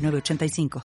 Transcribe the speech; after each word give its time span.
985. 0.00 0.82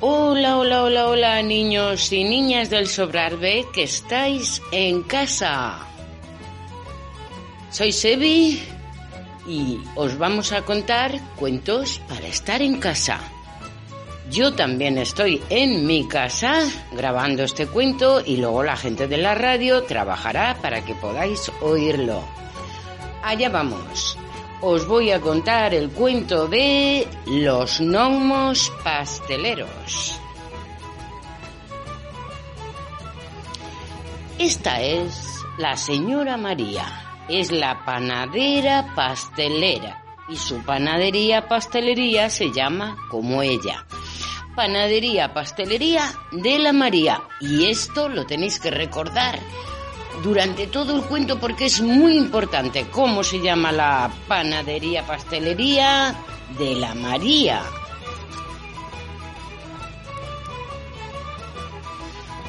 Hola, 0.00 0.58
hola, 0.58 0.84
hola, 0.84 1.08
hola, 1.08 1.42
niños 1.42 2.12
y 2.12 2.22
niñas 2.22 2.70
del 2.70 2.86
Sobrarbe 2.86 3.66
que 3.72 3.82
estáis 3.82 4.62
en 4.70 5.02
casa. 5.02 5.80
Soy 7.70 7.90
Sebi 7.90 8.62
y 9.48 9.80
os 9.96 10.16
vamos 10.16 10.52
a 10.52 10.62
contar 10.62 11.18
cuentos 11.34 12.00
para 12.08 12.28
estar 12.28 12.62
en 12.62 12.78
casa. 12.78 13.18
Yo 14.30 14.54
también 14.54 14.98
estoy 14.98 15.42
en 15.50 15.84
mi 15.84 16.06
casa 16.06 16.60
grabando 16.92 17.42
este 17.42 17.66
cuento 17.66 18.22
y 18.24 18.36
luego 18.36 18.62
la 18.62 18.76
gente 18.76 19.08
de 19.08 19.16
la 19.16 19.34
radio 19.34 19.82
trabajará 19.82 20.58
para 20.62 20.84
que 20.84 20.94
podáis 20.94 21.50
oírlo. 21.60 22.22
Allá 23.24 23.48
vamos 23.48 24.17
os 24.60 24.86
voy 24.86 25.12
a 25.12 25.20
contar 25.20 25.74
el 25.74 25.90
cuento 25.90 26.48
de 26.48 27.06
los 27.26 27.80
gnomos 27.80 28.72
pasteleros. 28.82 30.20
Esta 34.38 34.80
es 34.80 35.44
la 35.58 35.76
señora 35.76 36.36
María, 36.36 36.84
es 37.28 37.50
la 37.50 37.84
panadera 37.84 38.94
pastelera 38.94 40.02
y 40.28 40.36
su 40.36 40.62
panadería 40.64 41.48
pastelería 41.48 42.30
se 42.30 42.52
llama 42.52 42.96
como 43.10 43.42
ella. 43.42 43.84
Panadería 44.54 45.32
pastelería 45.32 46.04
de 46.32 46.58
la 46.58 46.72
María 46.72 47.22
y 47.40 47.66
esto 47.66 48.08
lo 48.08 48.26
tenéis 48.26 48.58
que 48.58 48.70
recordar 48.70 49.38
durante 50.22 50.66
todo 50.66 50.96
el 50.96 51.02
cuento 51.02 51.38
porque 51.38 51.66
es 51.66 51.80
muy 51.80 52.16
importante 52.16 52.86
cómo 52.90 53.22
se 53.22 53.40
llama 53.40 53.72
la 53.72 54.10
panadería 54.26 55.06
pastelería 55.06 56.14
de 56.58 56.74
la 56.74 56.94
María. 56.94 57.62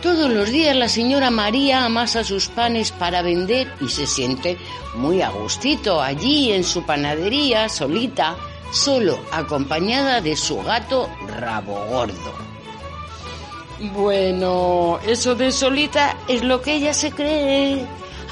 Todos 0.01 0.29
los 0.29 0.49
días 0.49 0.75
la 0.77 0.87
señora 0.87 1.29
María 1.29 1.83
amasa 1.83 2.23
sus 2.23 2.47
panes 2.47 2.91
para 2.93 3.21
vender 3.21 3.73
y 3.81 3.89
se 3.89 4.07
siente 4.07 4.57
muy 4.95 5.21
a 5.21 5.29
gustito 5.29 6.01
allí 6.01 6.53
en 6.53 6.63
su 6.63 6.85
panadería 6.85 7.67
solita, 7.67 8.37
solo 8.71 9.19
acompañada 9.31 10.21
de 10.21 10.37
su 10.37 10.61
gato 10.63 11.09
rabo 11.27 11.85
gordo. 11.89 12.48
Bueno, 13.79 14.99
eso 15.07 15.35
de 15.35 15.51
solita 15.51 16.17
es 16.27 16.43
lo 16.43 16.61
que 16.61 16.75
ella 16.75 16.93
se 16.93 17.11
cree. 17.11 17.85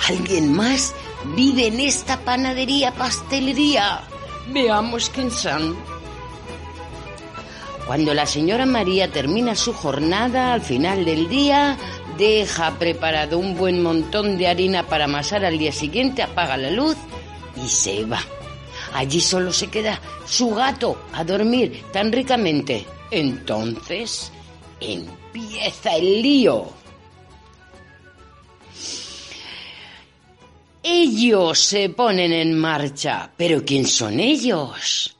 ¿Alguien 0.09 0.53
más 0.53 0.93
vive 1.35 1.67
en 1.67 1.79
esta 1.79 2.19
panadería 2.19 2.91
pastelería? 2.93 4.01
Veamos 4.49 5.09
quién 5.09 5.31
son. 5.31 5.77
Cuando 7.85 8.13
la 8.13 8.25
señora 8.25 8.65
María 8.65 9.09
termina 9.09 9.55
su 9.55 9.71
jornada 9.71 10.51
al 10.51 10.61
final 10.61 11.05
del 11.05 11.29
día, 11.29 11.77
deja 12.17 12.77
preparado 12.77 13.39
un 13.39 13.55
buen 13.55 13.81
montón 13.81 14.37
de 14.37 14.49
harina 14.49 14.83
para 14.83 15.05
amasar 15.05 15.45
al 15.45 15.57
día 15.57 15.71
siguiente, 15.71 16.21
apaga 16.21 16.57
la 16.57 16.71
luz 16.71 16.97
y 17.55 17.69
se 17.69 18.03
va. 18.03 18.19
Allí 18.93 19.21
solo 19.21 19.53
se 19.53 19.67
queda 19.67 20.01
su 20.25 20.53
gato 20.53 21.01
a 21.13 21.23
dormir 21.23 21.85
tan 21.93 22.11
ricamente. 22.11 22.85
Entonces, 23.09 24.33
empieza 24.79 25.95
el 25.95 26.21
lío. 26.21 26.73
Ellos 30.83 31.59
se 31.59 31.89
ponen 31.89 32.31
en 32.31 32.57
marcha. 32.57 33.31
¿Pero 33.35 33.65
quién 33.65 33.85
son 33.85 34.19
ellos? 34.19 35.17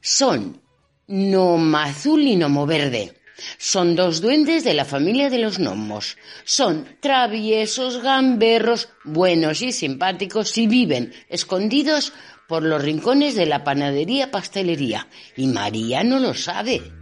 Son 0.00 0.60
Noma 1.08 1.84
Azul 1.84 2.22
y 2.22 2.36
Nomo 2.36 2.64
Verde. 2.64 3.20
Son 3.58 3.96
dos 3.96 4.20
duendes 4.20 4.64
de 4.64 4.74
la 4.74 4.84
familia 4.84 5.30
de 5.30 5.38
los 5.38 5.58
gnomos. 5.58 6.16
Son 6.44 6.86
traviesos, 7.00 8.02
gamberros, 8.02 8.90
buenos 9.04 9.62
y 9.62 9.72
simpáticos 9.72 10.56
y 10.58 10.66
viven 10.66 11.12
escondidos 11.28 12.12
por 12.46 12.62
los 12.62 12.82
rincones 12.82 13.34
de 13.34 13.46
la 13.46 13.64
panadería 13.64 14.30
pastelería. 14.30 15.08
Y 15.36 15.46
María 15.46 16.04
no 16.04 16.18
lo 16.18 16.34
sabe. 16.34 16.99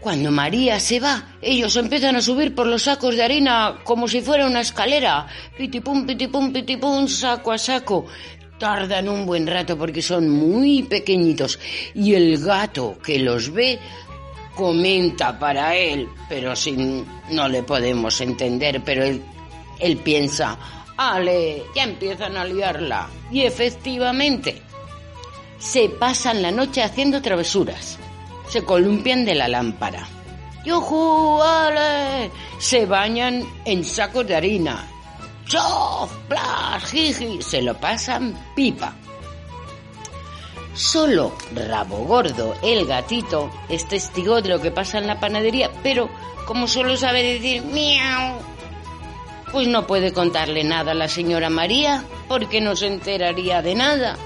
Cuando 0.00 0.30
María 0.30 0.78
se 0.78 1.00
va, 1.00 1.36
ellos 1.42 1.74
empiezan 1.76 2.14
a 2.14 2.22
subir 2.22 2.54
por 2.54 2.68
los 2.68 2.84
sacos 2.84 3.16
de 3.16 3.22
harina 3.22 3.80
como 3.82 4.06
si 4.06 4.20
fuera 4.20 4.46
una 4.46 4.60
escalera. 4.60 5.26
Pitipum, 5.56 6.06
pitipum, 6.06 6.52
pitipum, 6.52 7.08
saco 7.08 7.50
a 7.50 7.58
saco. 7.58 8.06
Tardan 8.58 9.08
un 9.08 9.26
buen 9.26 9.46
rato 9.46 9.76
porque 9.76 10.00
son 10.00 10.28
muy 10.28 10.84
pequeñitos. 10.84 11.58
Y 11.94 12.14
el 12.14 12.38
gato 12.38 12.98
que 13.04 13.18
los 13.18 13.52
ve 13.52 13.80
comenta 14.54 15.36
para 15.36 15.74
él, 15.74 16.08
pero 16.28 16.54
sin 16.54 17.04
no 17.30 17.48
le 17.48 17.64
podemos 17.64 18.20
entender, 18.20 18.82
pero 18.84 19.04
él, 19.04 19.20
él 19.80 19.96
piensa, 19.98 20.58
ale, 20.96 21.64
ya 21.74 21.84
empiezan 21.84 22.36
a 22.36 22.44
liarla. 22.44 23.08
Y 23.32 23.42
efectivamente, 23.42 24.62
se 25.58 25.88
pasan 25.88 26.40
la 26.40 26.52
noche 26.52 26.82
haciendo 26.82 27.20
travesuras 27.20 27.98
se 28.48 28.64
columpian 28.64 29.24
de 29.24 29.34
la 29.34 29.48
lámpara. 29.48 30.06
¡Yujú! 30.64 31.40
¡Ale! 31.42 32.30
Se 32.58 32.86
bañan 32.86 33.44
en 33.64 33.84
sacos 33.84 34.26
de 34.26 34.36
harina. 34.36 34.86
¡Chof! 35.46 36.12
¡Plas! 36.28 36.84
¡Jiji! 36.90 37.40
Se 37.42 37.62
lo 37.62 37.74
pasan 37.74 38.34
pipa. 38.54 38.94
Solo 40.74 41.32
Rabo 41.54 42.04
Gordo, 42.04 42.54
el 42.62 42.86
gatito, 42.86 43.50
es 43.68 43.88
testigo 43.88 44.40
de 44.40 44.50
lo 44.50 44.60
que 44.60 44.70
pasa 44.70 44.98
en 44.98 45.08
la 45.08 45.18
panadería, 45.18 45.70
pero 45.82 46.08
como 46.46 46.68
solo 46.68 46.96
sabe 46.96 47.22
decir 47.22 47.64
miau, 47.64 48.38
pues 49.50 49.66
no 49.66 49.88
puede 49.88 50.12
contarle 50.12 50.62
nada 50.62 50.92
a 50.92 50.94
la 50.94 51.08
señora 51.08 51.50
María, 51.50 52.04
porque 52.28 52.60
no 52.60 52.76
se 52.76 52.86
enteraría 52.86 53.60
de 53.60 53.74
nada. 53.74 54.16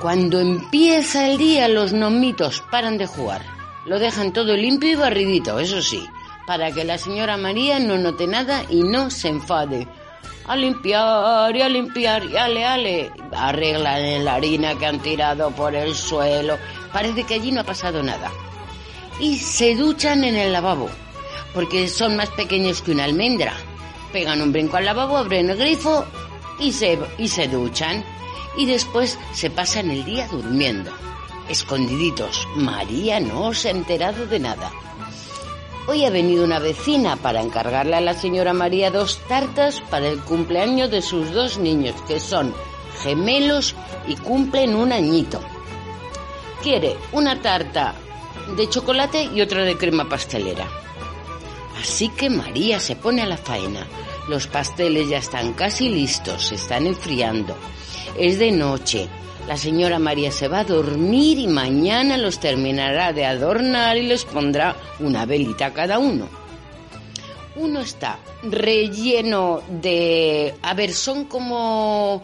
Cuando 0.00 0.38
empieza 0.38 1.28
el 1.28 1.38
día 1.38 1.66
los 1.66 1.92
nomitos 1.92 2.62
paran 2.70 2.98
de 2.98 3.06
jugar. 3.08 3.44
Lo 3.84 3.98
dejan 3.98 4.32
todo 4.32 4.56
limpio 4.56 4.92
y 4.92 4.94
barridito, 4.94 5.58
eso 5.58 5.82
sí, 5.82 6.06
para 6.46 6.70
que 6.70 6.84
la 6.84 6.98
señora 6.98 7.36
María 7.36 7.80
no 7.80 7.98
note 7.98 8.28
nada 8.28 8.62
y 8.68 8.84
no 8.84 9.10
se 9.10 9.26
enfade. 9.26 9.88
A 10.46 10.54
limpiar 10.54 11.56
y 11.56 11.62
a 11.62 11.68
limpiar 11.68 12.24
y 12.26 12.36
ale, 12.36 12.64
ale. 12.64 13.12
Arreglan 13.36 14.24
la 14.24 14.34
harina 14.36 14.78
que 14.78 14.86
han 14.86 15.00
tirado 15.00 15.50
por 15.50 15.74
el 15.74 15.92
suelo. 15.96 16.58
Parece 16.92 17.24
que 17.24 17.34
allí 17.34 17.50
no 17.50 17.62
ha 17.62 17.64
pasado 17.64 18.00
nada. 18.00 18.30
Y 19.18 19.36
se 19.38 19.74
duchan 19.74 20.22
en 20.22 20.36
el 20.36 20.52
lavabo, 20.52 20.88
porque 21.52 21.88
son 21.88 22.14
más 22.14 22.28
pequeños 22.30 22.82
que 22.82 22.92
una 22.92 23.02
almendra. 23.02 23.52
Pegan 24.12 24.42
un 24.42 24.52
brinco 24.52 24.76
al 24.76 24.84
lavabo, 24.84 25.16
abren 25.16 25.50
el 25.50 25.58
grifo 25.58 26.04
y 26.60 26.70
se, 26.70 26.98
y 27.18 27.26
se 27.26 27.48
duchan 27.48 28.04
y 28.58 28.66
después 28.66 29.18
se 29.32 29.48
pasan 29.48 29.90
el 29.90 30.04
día 30.04 30.26
durmiendo, 30.28 30.90
escondiditos. 31.48 32.46
María 32.56 33.20
no 33.20 33.54
se 33.54 33.68
ha 33.68 33.70
enterado 33.70 34.26
de 34.26 34.40
nada. 34.40 34.72
Hoy 35.86 36.04
ha 36.04 36.10
venido 36.10 36.44
una 36.44 36.58
vecina 36.58 37.16
para 37.16 37.40
encargarle 37.40 37.96
a 37.96 38.00
la 38.00 38.14
señora 38.14 38.52
María 38.52 38.90
dos 38.90 39.20
tartas 39.28 39.80
para 39.88 40.08
el 40.08 40.20
cumpleaños 40.20 40.90
de 40.90 41.00
sus 41.00 41.32
dos 41.32 41.56
niños, 41.56 41.94
que 42.08 42.18
son 42.18 42.52
gemelos 43.02 43.76
y 44.08 44.16
cumplen 44.16 44.74
un 44.74 44.92
añito. 44.92 45.40
Quiere 46.62 46.96
una 47.12 47.40
tarta 47.40 47.94
de 48.56 48.68
chocolate 48.68 49.30
y 49.32 49.40
otra 49.40 49.62
de 49.62 49.78
crema 49.78 50.08
pastelera. 50.08 50.66
Así 51.80 52.08
que 52.08 52.28
María 52.28 52.80
se 52.80 52.96
pone 52.96 53.22
a 53.22 53.26
la 53.26 53.36
faena. 53.36 53.86
Los 54.28 54.48
pasteles 54.48 55.08
ya 55.08 55.18
están 55.18 55.52
casi 55.52 55.88
listos, 55.88 56.48
se 56.48 56.56
están 56.56 56.88
enfriando. 56.88 57.56
Es 58.16 58.38
de 58.38 58.52
noche. 58.52 59.08
La 59.46 59.56
señora 59.56 59.98
María 59.98 60.30
se 60.30 60.48
va 60.48 60.60
a 60.60 60.64
dormir 60.64 61.38
y 61.38 61.46
mañana 61.46 62.18
los 62.18 62.38
terminará 62.38 63.12
de 63.12 63.24
adornar 63.24 63.96
y 63.96 64.02
les 64.02 64.24
pondrá 64.24 64.76
una 65.00 65.24
velita 65.24 65.66
a 65.66 65.72
cada 65.72 65.98
uno. 65.98 66.28
Uno 67.56 67.80
está 67.80 68.18
relleno 68.42 69.62
de... 69.68 70.54
A 70.62 70.74
ver, 70.74 70.92
son 70.92 71.24
como 71.24 72.22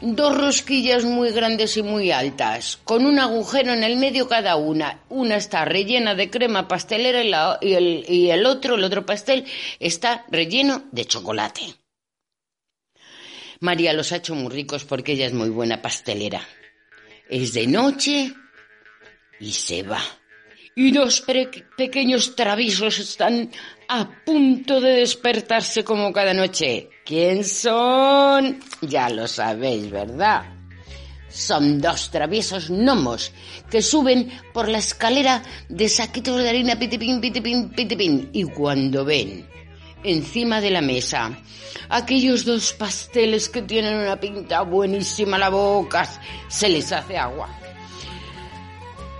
dos 0.00 0.36
rosquillas 0.36 1.04
muy 1.04 1.30
grandes 1.30 1.76
y 1.76 1.82
muy 1.82 2.10
altas, 2.10 2.78
con 2.84 3.06
un 3.06 3.18
agujero 3.18 3.72
en 3.72 3.84
el 3.84 3.96
medio 3.96 4.28
cada 4.28 4.56
una. 4.56 4.98
Una 5.08 5.36
está 5.36 5.64
rellena 5.64 6.14
de 6.14 6.28
crema 6.28 6.68
pastelera 6.68 7.58
y, 7.60 7.72
el, 7.72 8.04
y 8.08 8.30
el 8.30 8.44
otro, 8.46 8.74
el 8.74 8.84
otro 8.84 9.06
pastel, 9.06 9.44
está 9.78 10.24
relleno 10.30 10.82
de 10.90 11.04
chocolate. 11.04 11.83
María 13.64 13.94
los 13.94 14.12
ha 14.12 14.16
hecho 14.16 14.34
muy 14.34 14.52
ricos 14.52 14.84
porque 14.84 15.12
ella 15.12 15.26
es 15.26 15.32
muy 15.32 15.48
buena 15.48 15.80
pastelera. 15.80 16.46
Es 17.30 17.54
de 17.54 17.66
noche 17.66 18.34
y 19.40 19.52
se 19.52 19.82
va. 19.82 20.02
Y 20.76 20.90
dos 20.90 21.24
pequeños 21.76 22.36
traviesos 22.36 22.98
están 22.98 23.50
a 23.88 24.22
punto 24.24 24.82
de 24.82 24.96
despertarse 24.96 25.82
como 25.82 26.12
cada 26.12 26.34
noche. 26.34 26.90
¿Quién 27.06 27.42
son? 27.42 28.60
Ya 28.82 29.08
lo 29.08 29.26
sabéis, 29.26 29.90
¿verdad? 29.90 30.44
Son 31.30 31.80
dos 31.80 32.10
traviesos 32.10 32.68
gnomos 32.68 33.32
que 33.70 33.80
suben 33.80 34.30
por 34.52 34.68
la 34.68 34.78
escalera 34.78 35.42
de 35.70 35.88
saquitos 35.88 36.36
de 36.36 36.50
harina 36.50 36.78
pitipín, 36.78 37.18
pitipín, 37.18 37.70
pitipín. 37.70 38.28
Y 38.34 38.44
cuando 38.44 39.06
ven 39.06 39.53
encima 40.04 40.60
de 40.60 40.70
la 40.70 40.80
mesa 40.80 41.36
aquellos 41.88 42.44
dos 42.44 42.72
pasteles 42.72 43.48
que 43.48 43.62
tienen 43.62 43.96
una 43.96 44.18
pinta 44.18 44.62
buenísima 44.62 45.38
la 45.38 45.48
boca, 45.48 46.08
se 46.48 46.68
les 46.68 46.92
hace 46.92 47.16
agua. 47.16 47.48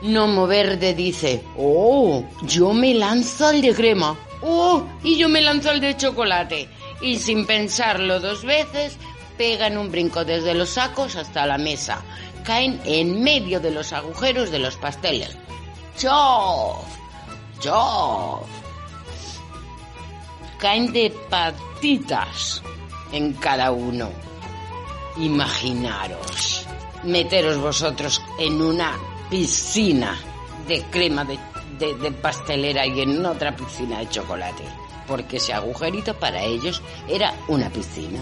Nomo 0.02 0.46
Verde 0.46 0.94
dice, 0.94 1.42
oh, 1.56 2.24
yo 2.42 2.72
me 2.72 2.94
lanzo 2.94 3.46
al 3.46 3.62
de 3.62 3.74
crema, 3.74 4.18
oh, 4.42 4.86
y 5.02 5.16
yo 5.16 5.28
me 5.28 5.40
lanzo 5.40 5.70
al 5.70 5.80
de 5.80 5.96
chocolate. 5.96 6.68
Y 7.00 7.16
sin 7.16 7.46
pensarlo 7.46 8.20
dos 8.20 8.44
veces, 8.44 8.96
pegan 9.36 9.78
un 9.78 9.90
brinco 9.90 10.24
desde 10.24 10.54
los 10.54 10.70
sacos 10.70 11.16
hasta 11.16 11.46
la 11.46 11.58
mesa. 11.58 12.02
Caen 12.44 12.80
en 12.84 13.22
medio 13.22 13.60
de 13.60 13.70
los 13.70 13.92
agujeros 13.92 14.50
de 14.50 14.58
los 14.58 14.76
pasteles. 14.76 15.36
¡Chof! 15.96 16.84
¡Chof! 17.60 18.63
Caen 20.64 20.94
de 20.94 21.10
patitas 21.28 22.62
en 23.12 23.34
cada 23.34 23.70
uno. 23.70 24.08
Imaginaros, 25.18 26.66
meteros 27.02 27.58
vosotros 27.58 28.22
en 28.38 28.62
una 28.62 28.96
piscina 29.28 30.18
de 30.66 30.80
crema 30.84 31.26
de, 31.26 31.38
pastelera 32.12 32.86
y 32.86 32.98
en 32.98 33.26
otra 33.26 33.54
piscina 33.54 33.98
de 33.98 34.08
chocolate, 34.08 34.64
porque 35.06 35.36
ese 35.36 35.52
agujerito 35.52 36.14
para 36.14 36.42
ellos 36.42 36.80
era 37.08 37.34
una 37.48 37.68
piscina. 37.68 38.20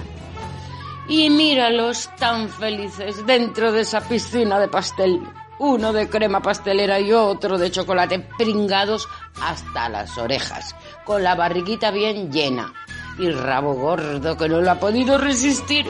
Y 1.06 1.30
míralos 1.30 2.10
tan 2.18 2.48
felices 2.48 3.24
dentro 3.24 3.70
de 3.70 3.82
esa 3.82 4.00
piscina 4.00 4.58
de 4.58 4.66
pastel 4.66 5.20
uno 5.62 5.92
de 5.92 6.08
crema 6.08 6.42
pastelera 6.42 6.98
y 6.98 7.12
otro 7.12 7.56
de 7.56 7.70
chocolate 7.70 8.18
pringados 8.18 9.08
hasta 9.40 9.88
las 9.88 10.18
orejas, 10.18 10.74
con 11.04 11.22
la 11.22 11.34
barriguita 11.34 11.90
bien 11.90 12.31
llena. 12.32 12.72
Y 13.19 13.31
rabo 13.31 13.75
gordo 13.75 14.37
que 14.37 14.49
no 14.49 14.60
lo 14.60 14.70
ha 14.70 14.81
podido 14.81 15.19
resistir, 15.19 15.87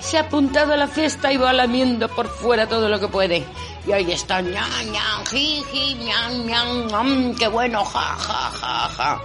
se 0.00 0.18
ha 0.18 0.22
apuntado 0.22 0.72
a 0.72 0.76
la 0.76 0.88
fiesta 0.88 1.32
y 1.32 1.36
va 1.36 1.52
lamiendo 1.52 2.08
por 2.08 2.28
fuera 2.28 2.66
todo 2.68 2.88
lo 2.88 3.00
que 3.00 3.08
puede. 3.08 3.44
Y 3.86 3.92
ahí 3.92 4.12
está, 4.12 4.40
ñan, 4.40 4.70
ñan, 4.92 5.26
jiji, 5.30 5.94
ñan, 5.94 6.46
ñan, 6.46 7.34
qué 7.34 7.48
bueno, 7.48 7.84
ja, 7.84 8.14
ja, 8.16 8.50
ja, 8.50 8.88
ja. 8.88 9.20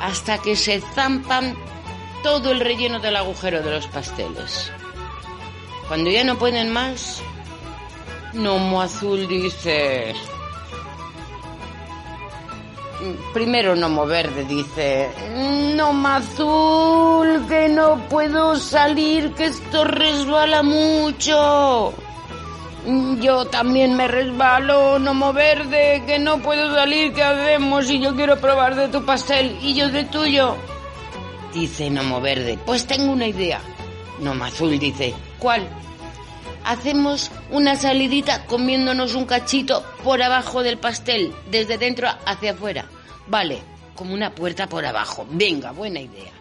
Hasta 0.00 0.38
que 0.38 0.56
se 0.56 0.80
zampan 0.94 1.54
todo 2.22 2.50
el 2.50 2.60
relleno 2.60 3.00
del 3.00 3.16
agujero 3.16 3.62
de 3.62 3.70
los 3.70 3.86
pasteles. 3.86 4.70
Cuando 5.88 6.10
ya 6.10 6.24
no 6.24 6.38
pueden 6.38 6.72
más, 6.72 7.22
Nomo 8.32 8.80
Azul 8.80 9.26
dice... 9.26 10.14
Primero 13.32 13.74
Nomo 13.76 14.06
Verde 14.06 14.44
dice... 14.44 15.08
Nomo 15.74 16.08
Azul, 16.08 17.46
que 17.48 17.68
no 17.68 18.08
puedo 18.08 18.56
salir, 18.56 19.32
que 19.32 19.46
esto 19.46 19.84
resbala 19.84 20.62
mucho. 20.62 21.94
Yo 23.20 23.44
también 23.46 23.94
me 23.96 24.08
resbalo, 24.08 24.98
Nomo 24.98 25.32
Verde, 25.32 26.02
que 26.06 26.18
no 26.18 26.38
puedo 26.38 26.74
salir, 26.74 27.12
¿qué 27.12 27.22
hacemos? 27.22 27.90
Y 27.90 28.00
yo 28.00 28.14
quiero 28.14 28.38
probar 28.40 28.74
de 28.74 28.88
tu 28.88 29.04
pastel 29.04 29.58
y 29.62 29.74
yo 29.74 29.88
de 29.88 30.04
tuyo. 30.04 30.56
Dice 31.54 31.90
Nomo 31.90 32.20
Verde, 32.20 32.58
pues 32.64 32.86
tengo 32.86 33.12
una 33.12 33.26
idea. 33.26 33.60
Nomo 34.20 34.44
Azul 34.44 34.78
dice, 34.78 35.14
¿cuál? 35.38 35.66
hacemos 36.64 37.30
una 37.52 37.76
salidita 37.76 38.46
comiéndonos 38.46 39.14
un 39.14 39.24
cachito 39.24 39.84
por 40.02 40.22
abajo 40.22 40.62
del 40.62 40.78
pastel, 40.78 41.32
desde 41.50 41.78
dentro 41.78 42.08
hacia 42.26 42.52
afuera. 42.52 42.86
Vale, 43.26 43.60
como 43.94 44.14
una 44.14 44.34
puerta 44.34 44.66
por 44.66 44.84
abajo. 44.84 45.26
Venga, 45.30 45.72
buena 45.72 46.00
idea. 46.00 46.32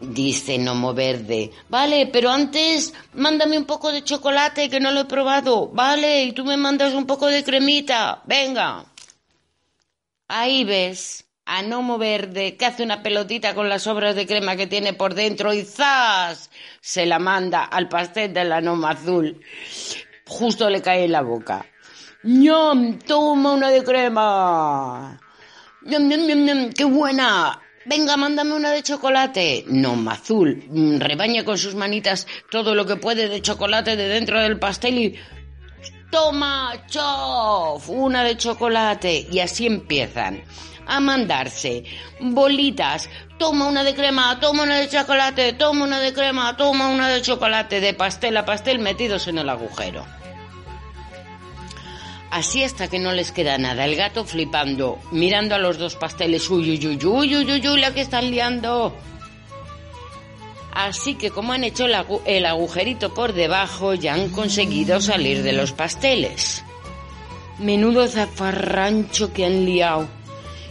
Dice 0.00 0.58
Nomo 0.58 0.92
Verde. 0.94 1.52
Vale, 1.68 2.06
pero 2.06 2.30
antes 2.30 2.92
mándame 3.14 3.56
un 3.56 3.64
poco 3.64 3.92
de 3.92 4.02
chocolate 4.02 4.68
que 4.68 4.80
no 4.80 4.90
lo 4.90 5.00
he 5.00 5.04
probado. 5.04 5.68
Vale, 5.68 6.24
y 6.24 6.32
tú 6.32 6.44
me 6.44 6.56
mandas 6.56 6.94
un 6.94 7.06
poco 7.06 7.26
de 7.26 7.44
cremita. 7.44 8.22
Venga. 8.26 8.84
Ahí 10.26 10.64
ves 10.64 11.24
a 11.44 11.62
Nomo 11.62 11.98
Verde 11.98 12.56
que 12.56 12.66
hace 12.66 12.82
una 12.82 13.02
pelotita 13.02 13.54
con 13.54 13.68
las 13.68 13.82
sobras 13.82 14.14
de 14.14 14.26
crema 14.26 14.56
que 14.56 14.66
tiene 14.66 14.92
por 14.92 15.14
dentro 15.14 15.52
y 15.52 15.62
¡zas! 15.62 16.50
se 16.80 17.06
la 17.06 17.18
manda 17.18 17.64
al 17.64 17.88
pastel 17.88 18.32
de 18.32 18.44
la 18.44 18.60
Nomo 18.60 18.86
Azul. 18.86 19.40
Justo 20.26 20.70
le 20.70 20.80
cae 20.80 21.04
en 21.04 21.12
la 21.12 21.22
boca. 21.22 21.66
¡Ñam! 22.22 22.98
¡Toma 23.00 23.52
una 23.52 23.70
de 23.70 23.82
crema! 23.82 25.20
¡Ñam, 25.82 26.08
ñam, 26.08 26.26
ñam, 26.26 26.44
ñam! 26.44 26.72
¡Qué 26.72 26.84
buena! 26.84 27.60
Venga, 27.84 28.16
mándame 28.16 28.54
una 28.54 28.70
de 28.70 28.82
chocolate. 28.82 29.64
Nomo 29.66 30.12
Azul 30.12 30.64
rebaña 31.00 31.44
con 31.44 31.58
sus 31.58 31.74
manitas 31.74 32.28
todo 32.50 32.76
lo 32.76 32.86
que 32.86 32.96
puede 32.96 33.28
de 33.28 33.42
chocolate 33.42 33.96
de 33.96 34.06
dentro 34.06 34.40
del 34.40 34.60
pastel 34.60 34.98
y 34.98 35.18
toma, 36.12 36.72
chof, 36.86 37.88
una 37.88 38.22
de 38.22 38.36
chocolate. 38.36 39.26
Y 39.32 39.40
así 39.40 39.66
empiezan 39.66 40.44
a 40.86 41.00
mandarse 41.00 41.84
bolitas. 42.20 43.08
Toma 43.38 43.66
una 43.66 43.84
de 43.84 43.94
crema, 43.94 44.38
toma 44.40 44.62
una 44.62 44.78
de 44.78 44.88
chocolate, 44.88 45.52
toma 45.54 45.84
una 45.84 46.00
de 46.00 46.12
crema, 46.12 46.56
toma 46.56 46.88
una 46.88 47.08
de 47.08 47.22
chocolate, 47.22 47.80
de 47.80 47.94
pastel 47.94 48.36
a 48.36 48.44
pastel 48.44 48.78
metidos 48.78 49.26
en 49.28 49.38
el 49.38 49.48
agujero. 49.48 50.04
Así 52.30 52.64
hasta 52.64 52.88
que 52.88 52.98
no 52.98 53.12
les 53.12 53.30
queda 53.30 53.58
nada. 53.58 53.84
El 53.84 53.94
gato 53.94 54.24
flipando, 54.24 54.98
mirando 55.10 55.54
a 55.54 55.58
los 55.58 55.76
dos 55.76 55.96
pasteles. 55.96 56.48
Uy, 56.48 56.70
uy, 56.70 56.86
uy, 56.86 56.98
uy, 57.04 57.36
uy, 57.36 57.52
uy, 57.52 57.68
uy, 57.68 57.80
la 57.80 57.92
que 57.92 58.00
están 58.00 58.30
liando. 58.30 58.94
Así 60.72 61.16
que 61.16 61.30
como 61.30 61.52
han 61.52 61.64
hecho 61.64 61.86
el 62.24 62.46
agujerito 62.46 63.12
por 63.12 63.34
debajo, 63.34 63.92
ya 63.92 64.14
han 64.14 64.30
conseguido 64.30 65.02
salir 65.02 65.42
de 65.42 65.52
los 65.52 65.72
pasteles. 65.72 66.64
Menudo 67.58 68.08
zafarrancho 68.08 69.34
que 69.34 69.44
han 69.44 69.66
liado. 69.66 70.08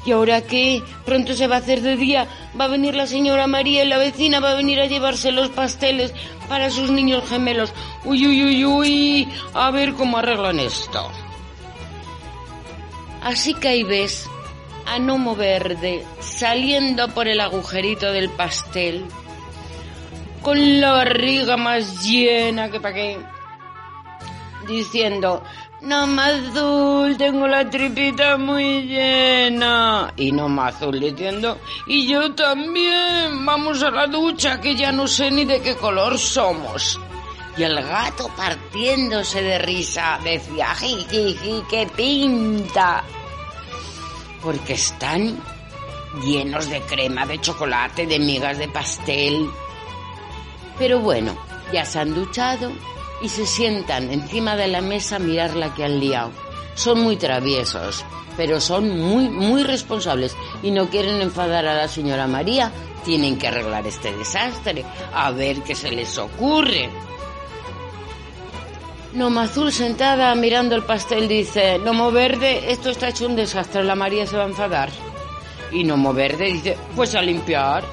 ¿Y 0.05 0.11
ahora 0.11 0.41
qué? 0.41 0.81
Pronto 1.05 1.33
se 1.33 1.47
va 1.47 1.57
a 1.57 1.59
hacer 1.59 1.81
de 1.81 1.95
día. 1.95 2.27
Va 2.59 2.65
a 2.65 2.69
venir 2.69 2.95
la 2.95 3.05
señora 3.05 3.47
María 3.47 3.83
y 3.83 3.87
la 3.87 3.97
vecina 3.97 4.39
va 4.39 4.51
a 4.51 4.55
venir 4.55 4.79
a 4.79 4.87
llevarse 4.87 5.31
los 5.31 5.49
pasteles 5.49 6.13
para 6.49 6.69
sus 6.69 6.91
niños 6.91 7.27
gemelos. 7.29 7.73
Uy, 8.03 8.25
uy, 8.25 8.43
uy, 8.43 8.65
uy. 8.65 9.29
A 9.53 9.69
ver 9.71 9.93
cómo 9.93 10.17
arreglan 10.17 10.59
esto. 10.59 11.11
Así 13.21 13.53
que 13.53 13.67
ahí 13.67 13.83
ves 13.83 14.27
a 14.87 14.97
Nomo 14.97 15.35
Verde 15.35 16.03
saliendo 16.19 17.07
por 17.09 17.27
el 17.27 17.39
agujerito 17.39 18.11
del 18.11 18.29
pastel 18.31 19.05
con 20.41 20.81
la 20.81 20.91
barriga 20.91 21.57
más 21.57 22.03
llena 22.03 22.69
que 22.71 22.79
para 22.79 22.95
qué. 22.95 23.19
Diciendo, 24.67 25.43
Noma 25.81 26.27
Azul, 26.27 27.17
tengo 27.17 27.47
la 27.47 27.67
tripita 27.67 28.37
muy 28.37 28.83
llena. 28.83 30.13
Y 30.15 30.31
Noma 30.31 30.67
Azul 30.67 30.99
diciendo, 30.99 31.57
y 31.87 32.07
yo 32.07 32.35
también, 32.35 33.43
vamos 33.43 33.81
a 33.81 33.89
la 33.89 34.05
ducha 34.05 34.61
que 34.61 34.75
ya 34.75 34.91
no 34.91 35.07
sé 35.07 35.31
ni 35.31 35.43
de 35.43 35.59
qué 35.59 35.75
color 35.75 36.19
somos. 36.19 36.99
Y 37.57 37.63
el 37.63 37.81
gato 37.81 38.29
partiéndose 38.37 39.41
de 39.41 39.57
risa 39.57 40.19
decía, 40.23 40.67
jiji, 40.75 41.63
qué 41.67 41.89
pinta. 41.95 43.03
Porque 44.39 44.73
están 44.73 45.35
llenos 46.23 46.69
de 46.69 46.79
crema, 46.81 47.25
de 47.25 47.41
chocolate, 47.41 48.05
de 48.05 48.19
migas 48.19 48.59
de 48.59 48.67
pastel. 48.67 49.49
Pero 50.77 50.99
bueno, 50.99 51.35
ya 51.73 51.83
se 51.85 51.99
han 51.99 52.13
duchado 52.13 52.71
y 53.21 53.29
se 53.29 53.45
sientan 53.45 54.11
encima 54.11 54.55
de 54.55 54.67
la 54.67 54.81
mesa 54.81 55.17
a 55.17 55.19
mirar 55.19 55.55
la 55.55 55.73
que 55.73 55.83
han 55.83 55.99
liado. 55.99 56.31
Son 56.75 57.01
muy 57.01 57.17
traviesos, 57.17 58.03
pero 58.37 58.59
son 58.61 58.99
muy, 58.99 59.29
muy 59.29 59.63
responsables 59.63 60.35
y 60.63 60.71
no 60.71 60.89
quieren 60.89 61.21
enfadar 61.21 61.65
a 61.65 61.75
la 61.75 61.87
señora 61.87 62.27
María. 62.27 62.71
Tienen 63.03 63.37
que 63.37 63.47
arreglar 63.47 63.85
este 63.87 64.15
desastre, 64.15 64.85
a 65.13 65.31
ver 65.31 65.61
qué 65.63 65.75
se 65.75 65.91
les 65.91 66.17
ocurre. 66.17 66.89
Noma 69.13 69.43
Azul 69.43 69.73
sentada 69.73 70.33
mirando 70.35 70.75
el 70.75 70.83
pastel 70.83 71.27
dice, 71.27 71.77
Nomo 71.79 72.11
Verde, 72.11 72.71
esto 72.71 72.91
está 72.91 73.09
hecho 73.09 73.25
un 73.25 73.35
desastre, 73.35 73.83
la 73.83 73.95
María 73.95 74.25
se 74.25 74.37
va 74.37 74.43
a 74.43 74.47
enfadar. 74.47 74.89
Y 75.71 75.83
Nomo 75.83 76.13
Verde 76.13 76.45
dice, 76.45 76.77
pues 76.95 77.13
a 77.15 77.21
limpiar. 77.21 77.83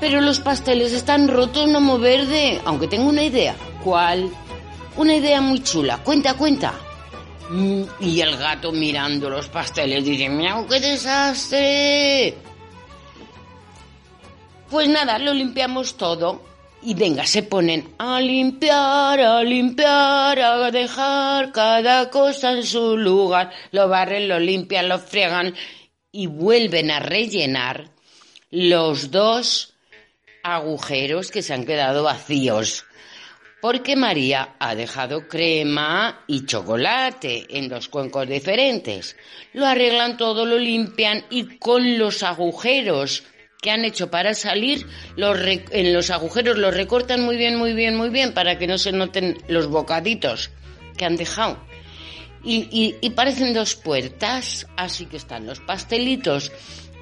Pero 0.00 0.20
los 0.20 0.40
pasteles 0.40 0.92
están 0.92 1.28
rotos, 1.28 1.68
Nomo 1.68 1.98
Verde, 1.98 2.60
aunque 2.64 2.88
tengo 2.88 3.08
una 3.08 3.22
idea. 3.22 3.54
¿Cuál? 3.84 4.30
Una 4.96 5.16
idea 5.16 5.40
muy 5.40 5.62
chula. 5.62 5.98
Cuenta, 5.98 6.34
cuenta. 6.34 6.74
Mm, 7.50 7.82
y 8.00 8.20
el 8.20 8.36
gato 8.36 8.72
mirando 8.72 9.28
los 9.28 9.48
pasteles 9.48 10.04
dice, 10.04 10.28
miau, 10.28 10.66
qué 10.66 10.80
desastre. 10.80 12.34
Pues 14.70 14.88
nada, 14.88 15.18
lo 15.18 15.34
limpiamos 15.34 15.96
todo. 15.96 16.42
Y 16.84 16.94
venga, 16.94 17.26
se 17.26 17.42
ponen 17.44 17.94
a 17.98 18.20
limpiar, 18.20 19.20
a 19.20 19.42
limpiar, 19.42 20.40
a 20.40 20.70
dejar 20.70 21.52
cada 21.52 22.10
cosa 22.10 22.52
en 22.52 22.64
su 22.64 22.96
lugar. 22.96 23.52
Lo 23.70 23.88
barren, 23.88 24.28
lo 24.28 24.38
limpian, 24.38 24.88
lo 24.88 24.98
friegan 24.98 25.54
y 26.10 26.26
vuelven 26.26 26.90
a 26.90 26.98
rellenar 26.98 27.90
los 28.50 29.10
dos 29.10 29.74
agujeros 30.42 31.30
que 31.30 31.42
se 31.42 31.54
han 31.54 31.64
quedado 31.64 32.02
vacíos. 32.02 32.84
Porque 33.62 33.94
María 33.94 34.56
ha 34.58 34.74
dejado 34.74 35.28
crema 35.28 36.24
y 36.26 36.46
chocolate 36.46 37.46
en 37.48 37.68
dos 37.68 37.88
cuencos 37.88 38.28
diferentes. 38.28 39.16
Lo 39.52 39.64
arreglan 39.66 40.16
todo, 40.16 40.44
lo 40.44 40.58
limpian 40.58 41.24
y 41.30 41.58
con 41.58 41.96
los 41.96 42.24
agujeros 42.24 43.22
que 43.62 43.70
han 43.70 43.84
hecho 43.84 44.10
para 44.10 44.34
salir, 44.34 44.88
los 45.14 45.38
en 45.46 45.94
los 45.94 46.10
agujeros 46.10 46.58
los 46.58 46.74
recortan 46.74 47.22
muy 47.22 47.36
bien, 47.36 47.54
muy 47.54 47.72
bien, 47.72 47.94
muy 47.94 48.08
bien 48.08 48.34
para 48.34 48.58
que 48.58 48.66
no 48.66 48.78
se 48.78 48.90
noten 48.90 49.38
los 49.46 49.68
bocaditos 49.68 50.50
que 50.96 51.04
han 51.04 51.14
dejado. 51.14 51.64
Y, 52.42 53.10
parecen 53.10 53.54
dos 53.54 53.76
puertas, 53.76 54.66
así 54.76 55.06
que 55.06 55.18
están 55.18 55.46
los 55.46 55.60
pastelitos 55.60 56.50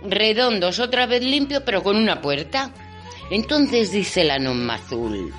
redondos, 0.03 0.79
otra 0.79 1.07
vez 1.07 1.25
limpios, 1.25 1.63
pero 1.65 1.83
con 1.83 1.97
una 1.97 2.21
puerta. 2.21 2.71
Entonces 3.31 3.93
dice 3.93 4.25
la 4.25 4.39
Noma 4.39 4.75
Azul. 4.75 5.33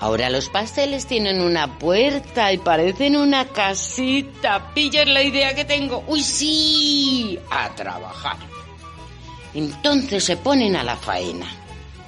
Ahora 0.00 0.30
los 0.30 0.48
pasteles 0.48 1.06
tienen 1.06 1.40
una 1.40 1.78
puerta 1.78 2.52
y 2.52 2.58
parecen 2.58 3.16
una 3.16 3.46
casita. 3.48 4.72
¿Pillas 4.72 5.08
la 5.08 5.22
idea 5.22 5.54
que 5.54 5.64
tengo? 5.64 6.04
¡Uy, 6.06 6.22
sí! 6.22 7.38
A 7.50 7.74
trabajar. 7.74 8.36
Entonces 9.54 10.22
se 10.22 10.36
ponen 10.36 10.76
a 10.76 10.84
la 10.84 10.96
faena 10.96 11.46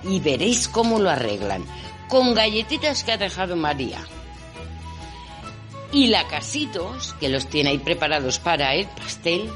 y 0.05 0.21
veréis 0.21 0.69
cómo 0.69 1.01
lo 1.01 1.11
arreglan, 1.11 1.65
con 2.09 2.35
galletitas 2.35 3.03
que 3.03 3.13
ha 3.13 3.17
dejado 3.17 3.57
María. 3.57 3.99
Y 5.93 6.07
lacasitos, 6.07 7.15
que 7.19 7.29
los 7.29 7.49
tiene 7.49 7.71
ahí 7.71 7.79
preparados 7.79 8.39
para 8.39 8.75
el 8.75 8.87
pastel, 8.87 9.51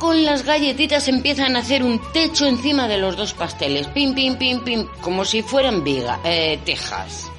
con 0.00 0.24
las 0.24 0.44
galletitas 0.44 1.08
empiezan 1.08 1.54
a 1.54 1.58
hacer 1.58 1.82
un 1.82 2.00
techo 2.12 2.46
encima 2.46 2.88
de 2.88 2.96
los 2.96 3.18
dos 3.18 3.34
pasteles, 3.34 3.86
pim, 3.88 4.14
pim, 4.14 4.36
pim, 4.36 4.64
pim, 4.64 4.86
como 5.02 5.26
si 5.26 5.42
fueran 5.42 5.84
viga, 5.84 6.18
eh, 6.24 6.58
tejas. 6.64 7.30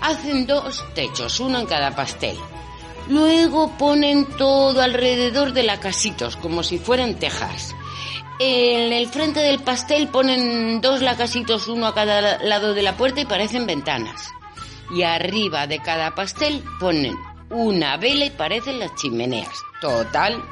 Hacen 0.00 0.44
dos 0.48 0.84
techos, 0.92 1.38
uno 1.38 1.60
en 1.60 1.66
cada 1.66 1.94
pastel. 1.94 2.36
Luego 3.08 3.70
ponen 3.78 4.26
todo 4.36 4.82
alrededor 4.82 5.52
de 5.52 5.62
lacasitos, 5.62 6.36
como 6.36 6.64
si 6.64 6.78
fueran 6.78 7.14
tejas. 7.14 7.76
En 8.40 8.92
el 8.92 9.06
frente 9.06 9.38
del 9.38 9.60
pastel 9.60 10.08
ponen 10.08 10.80
dos 10.80 11.00
lacasitos, 11.00 11.68
uno 11.68 11.86
a 11.86 11.94
cada 11.94 12.42
lado 12.42 12.74
de 12.74 12.82
la 12.82 12.96
puerta 12.96 13.20
y 13.20 13.24
parecen 13.24 13.66
ventanas. 13.66 14.32
Y 14.92 15.04
arriba 15.04 15.68
de 15.68 15.78
cada 15.78 16.12
pastel 16.16 16.64
ponen 16.80 17.14
una 17.50 17.96
vela 17.98 18.24
y 18.24 18.30
parecen 18.30 18.80
las 18.80 18.92
chimeneas. 18.96 19.62
Total, 19.80 20.42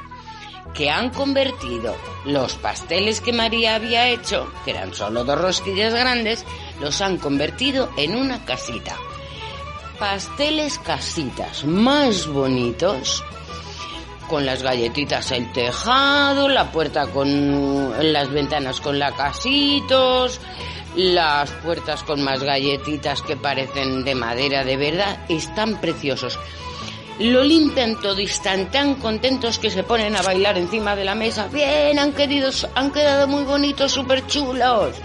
que 0.73 0.89
han 0.89 1.09
convertido 1.09 1.95
los 2.25 2.55
pasteles 2.55 3.21
que 3.21 3.33
María 3.33 3.75
había 3.75 4.07
hecho, 4.09 4.51
que 4.63 4.71
eran 4.71 4.93
solo 4.93 5.23
dos 5.23 5.39
rosquillas 5.39 5.93
grandes, 5.93 6.45
los 6.79 7.01
han 7.01 7.17
convertido 7.17 7.89
en 7.97 8.15
una 8.15 8.43
casita. 8.45 8.95
Pasteles 9.99 10.79
casitas 10.79 11.65
más 11.65 12.27
bonitos 12.27 13.23
con 14.31 14.45
las 14.45 14.63
galletitas 14.63 15.31
el 15.31 15.51
tejado, 15.51 16.47
la 16.47 16.71
puerta 16.71 17.07
con 17.07 18.13
las 18.13 18.31
ventanas 18.31 18.79
con 18.79 18.97
lacasitos, 18.97 20.39
las 20.95 21.51
puertas 21.51 22.01
con 22.03 22.23
más 22.23 22.41
galletitas 22.41 23.21
que 23.21 23.35
parecen 23.35 24.05
de 24.05 24.15
madera 24.15 24.63
de 24.63 24.77
verdad, 24.77 25.25
están 25.27 25.81
preciosos. 25.81 26.39
Lo 27.19 27.43
limpian 27.43 27.99
todo 27.99 28.19
y 28.19 28.25
están 28.25 28.71
tan 28.71 28.95
contentos 28.95 29.59
que 29.59 29.69
se 29.69 29.83
ponen 29.83 30.15
a 30.15 30.21
bailar 30.21 30.57
encima 30.57 30.95
de 30.95 31.05
la 31.05 31.13
mesa. 31.13 31.47
Bien, 31.47 31.99
han, 31.99 32.13
querido, 32.13 32.49
han 32.73 32.91
quedado 32.91 33.27
muy 33.27 33.43
bonitos, 33.43 33.91
súper 33.91 34.25
chulos. 34.27 34.95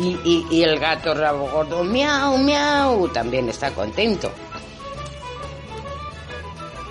Y, 0.00 0.44
y 0.50 0.62
el 0.62 0.78
gato 0.78 1.14
rabo 1.14 1.48
gordo, 1.48 1.84
miau, 1.84 2.36
miau, 2.36 3.08
también 3.08 3.48
está 3.48 3.70
contento. 3.70 4.30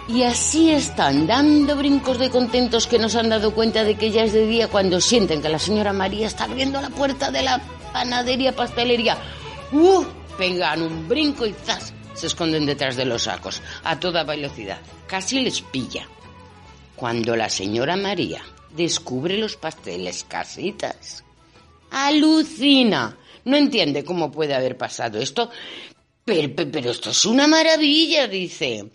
Y 0.08 0.24
así 0.24 0.70
están, 0.70 1.28
dando 1.28 1.78
brincos 1.78 2.20
de 2.20 2.30
contentos 2.30 2.88
que 2.88 3.00
nos 3.00 3.16
han 3.16 3.30
dado 3.30 3.54
cuenta 3.54 3.84
de 3.84 3.96
que 3.96 4.12
ya 4.12 4.24
es 4.24 4.34
de 4.34 4.46
día 4.46 4.68
cuando 4.68 5.00
sienten 5.00 5.42
que 5.42 5.50
la 5.50 5.60
señora 5.60 5.94
María 5.94 6.28
está 6.28 6.44
abriendo 6.44 6.82
la 6.82 6.90
puerta 6.90 7.32
de 7.32 7.42
la 7.42 7.62
panadería, 7.94 8.54
pastelería. 8.54 9.18
¡Uh! 9.72 10.04
Pegan 10.38 10.82
un 10.82 11.08
brinco 11.08 11.46
y 11.46 11.54
¡zas! 11.54 11.94
Esconden 12.24 12.66
detrás 12.66 12.96
de 12.96 13.06
los 13.06 13.24
sacos, 13.24 13.62
a 13.84 14.00
toda 14.00 14.24
velocidad. 14.24 14.80
Casi 15.08 15.42
les 15.42 15.62
pilla. 15.62 16.08
Cuando 16.96 17.36
la 17.36 17.50
señora 17.50 17.96
María 17.96 18.42
descubre 18.76 19.38
los 19.38 19.56
pasteles 19.58 20.24
casitas, 20.24 21.24
alucina. 21.92 23.18
No 23.46 23.58
entiende 23.58 24.06
cómo 24.06 24.32
puede 24.32 24.54
haber 24.54 24.78
pasado 24.78 25.20
esto, 25.20 25.50
pero, 26.26 26.90
esto 26.90 27.10
es 27.10 27.26
una 27.26 27.48
maravilla, 27.48 28.28
dice. 28.28 28.90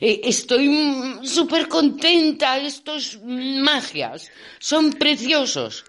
Eh, 0.00 0.20
estoy 0.24 1.18
súper 1.22 1.68
contenta, 1.68 2.56
estos 2.58 3.18
magias. 3.22 4.30
Son 4.58 4.90
preciosos. 4.94 5.84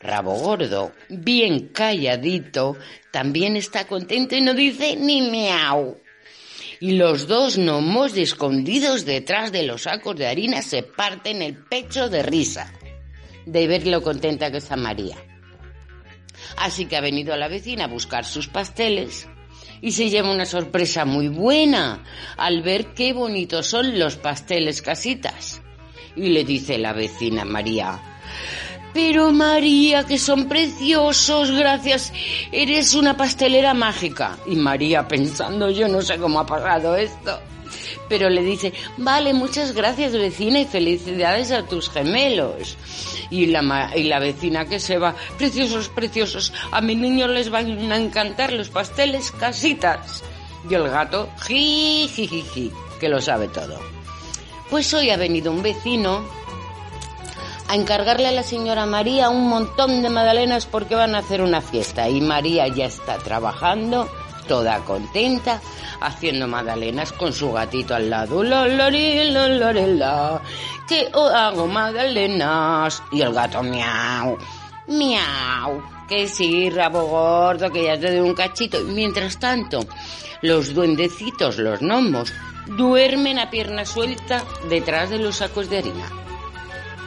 Rabo 0.00 0.34
Gordo, 0.34 0.92
bien 1.08 1.68
calladito, 1.68 2.76
también 3.12 3.56
está 3.56 3.86
contento 3.86 4.34
y 4.34 4.40
no 4.40 4.52
dice 4.52 4.96
ni 4.96 5.30
miau. 5.30 6.01
Y 6.82 6.96
los 6.96 7.28
dos 7.28 7.58
gnomos 7.58 8.16
escondidos 8.16 9.04
detrás 9.04 9.52
de 9.52 9.62
los 9.62 9.82
sacos 9.82 10.16
de 10.16 10.26
harina 10.26 10.62
se 10.62 10.82
parten 10.82 11.40
el 11.40 11.56
pecho 11.56 12.08
de 12.08 12.24
risa 12.24 12.72
de 13.46 13.68
ver 13.68 13.86
lo 13.86 14.02
contenta 14.02 14.50
que 14.50 14.56
está 14.56 14.74
María. 14.74 15.16
Así 16.56 16.86
que 16.86 16.96
ha 16.96 17.00
venido 17.00 17.32
a 17.32 17.36
la 17.36 17.46
vecina 17.46 17.84
a 17.84 17.86
buscar 17.86 18.24
sus 18.24 18.48
pasteles 18.48 19.28
y 19.80 19.92
se 19.92 20.10
lleva 20.10 20.32
una 20.32 20.44
sorpresa 20.44 21.04
muy 21.04 21.28
buena 21.28 22.02
al 22.36 22.62
ver 22.62 22.94
qué 22.94 23.12
bonitos 23.12 23.68
son 23.68 24.00
los 24.00 24.16
pasteles 24.16 24.82
casitas. 24.82 25.62
Y 26.16 26.30
le 26.30 26.42
dice 26.42 26.78
la 26.78 26.92
vecina 26.92 27.44
María, 27.44 28.00
pero 28.92 29.32
María, 29.32 30.04
que 30.04 30.18
son 30.18 30.48
preciosos, 30.48 31.50
gracias, 31.50 32.12
eres 32.50 32.94
una 32.94 33.16
pastelera 33.16 33.74
mágica. 33.74 34.38
Y 34.46 34.56
María 34.56 35.06
pensando, 35.08 35.70
yo 35.70 35.88
no 35.88 36.02
sé 36.02 36.18
cómo 36.18 36.40
ha 36.40 36.46
pasado 36.46 36.96
esto 36.96 37.40
pero 38.08 38.28
le 38.28 38.42
dice, 38.42 38.74
vale, 38.98 39.32
muchas 39.32 39.72
gracias 39.72 40.12
vecina 40.12 40.60
y 40.60 40.66
felicidades 40.66 41.50
a 41.50 41.62
tus 41.62 41.88
gemelos. 41.88 42.76
Y 43.30 43.46
la, 43.46 43.90
y 43.96 44.02
la 44.04 44.18
vecina 44.18 44.66
que 44.66 44.78
se 44.78 44.98
va, 44.98 45.14
preciosos, 45.38 45.88
preciosos, 45.88 46.52
a 46.70 46.82
mi 46.82 46.94
niño 46.94 47.26
les 47.28 47.48
van 47.48 47.90
a 47.90 47.96
encantar 47.96 48.52
los 48.52 48.68
pasteles 48.68 49.32
casitas. 49.32 50.22
Y 50.68 50.74
el 50.74 50.90
gato, 50.90 51.30
ji, 51.46 52.06
ji, 52.14 52.26
ji, 52.26 52.42
ji, 52.42 52.72
que 53.00 53.08
lo 53.08 53.20
sabe 53.20 53.48
todo. 53.48 53.80
Pues 54.68 54.92
hoy 54.92 55.08
ha 55.08 55.16
venido 55.16 55.50
un 55.50 55.62
vecino 55.62 56.22
a 57.72 57.74
encargarle 57.74 58.28
a 58.28 58.32
la 58.32 58.42
señora 58.42 58.84
María 58.84 59.30
un 59.30 59.48
montón 59.48 60.02
de 60.02 60.10
magdalenas 60.10 60.66
porque 60.66 60.94
van 60.94 61.14
a 61.14 61.20
hacer 61.20 61.40
una 61.40 61.62
fiesta. 61.62 62.06
Y 62.06 62.20
María 62.20 62.68
ya 62.68 62.84
está 62.84 63.16
trabajando, 63.16 64.10
toda 64.46 64.80
contenta, 64.80 65.58
haciendo 66.02 66.46
magdalenas 66.46 67.12
con 67.12 67.32
su 67.32 67.50
gatito 67.50 67.94
al 67.94 68.10
lado. 68.10 68.42
La, 68.42 68.68
la, 68.68 68.90
la, 68.90 69.48
la, 69.48 69.72
la, 69.72 70.42
que 70.86 71.08
hago 71.14 71.66
magdalenas. 71.66 73.02
Y 73.10 73.22
el 73.22 73.32
gato 73.32 73.62
miau, 73.62 74.36
miau, 74.88 75.82
que 76.06 76.28
sí, 76.28 76.68
rabo 76.68 77.06
gordo, 77.06 77.72
que 77.72 77.84
ya 77.84 77.98
te 77.98 78.10
doy 78.14 78.20
un 78.20 78.34
cachito. 78.34 78.78
Y 78.82 78.92
mientras 78.92 79.38
tanto, 79.38 79.80
los 80.42 80.74
duendecitos, 80.74 81.56
los 81.56 81.80
gnomos, 81.80 82.34
duermen 82.66 83.38
a 83.38 83.48
pierna 83.48 83.86
suelta 83.86 84.44
detrás 84.68 85.08
de 85.08 85.20
los 85.20 85.36
sacos 85.36 85.70
de 85.70 85.78
harina. 85.78 86.22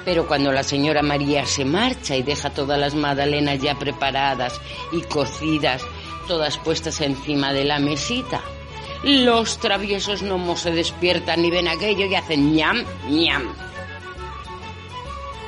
Pero 0.06 0.28
cuando 0.28 0.52
la 0.52 0.64
señora 0.64 1.02
María 1.02 1.46
se 1.46 1.66
marcha 1.66 2.16
y 2.16 2.24
deja 2.24 2.52
todas 2.52 2.80
las 2.80 2.94
magdalenas 2.94 3.60
ya 3.60 3.78
preparadas 3.78 4.62
y 4.92 5.02
cocidas, 5.02 5.82
todas 6.28 6.58
puestas 6.60 7.02
encima 7.02 7.52
de 7.52 7.66
la 7.66 7.80
mesita, 7.80 8.42
los 9.04 9.58
traviesos 9.58 10.22
gnomos 10.22 10.62
se 10.62 10.72
despiertan 10.72 11.44
y 11.44 11.52
ven 11.52 11.68
aquello 11.68 12.06
y 12.06 12.16
hacen 12.16 12.56
ñam, 12.56 12.84
ñam. 13.10 13.54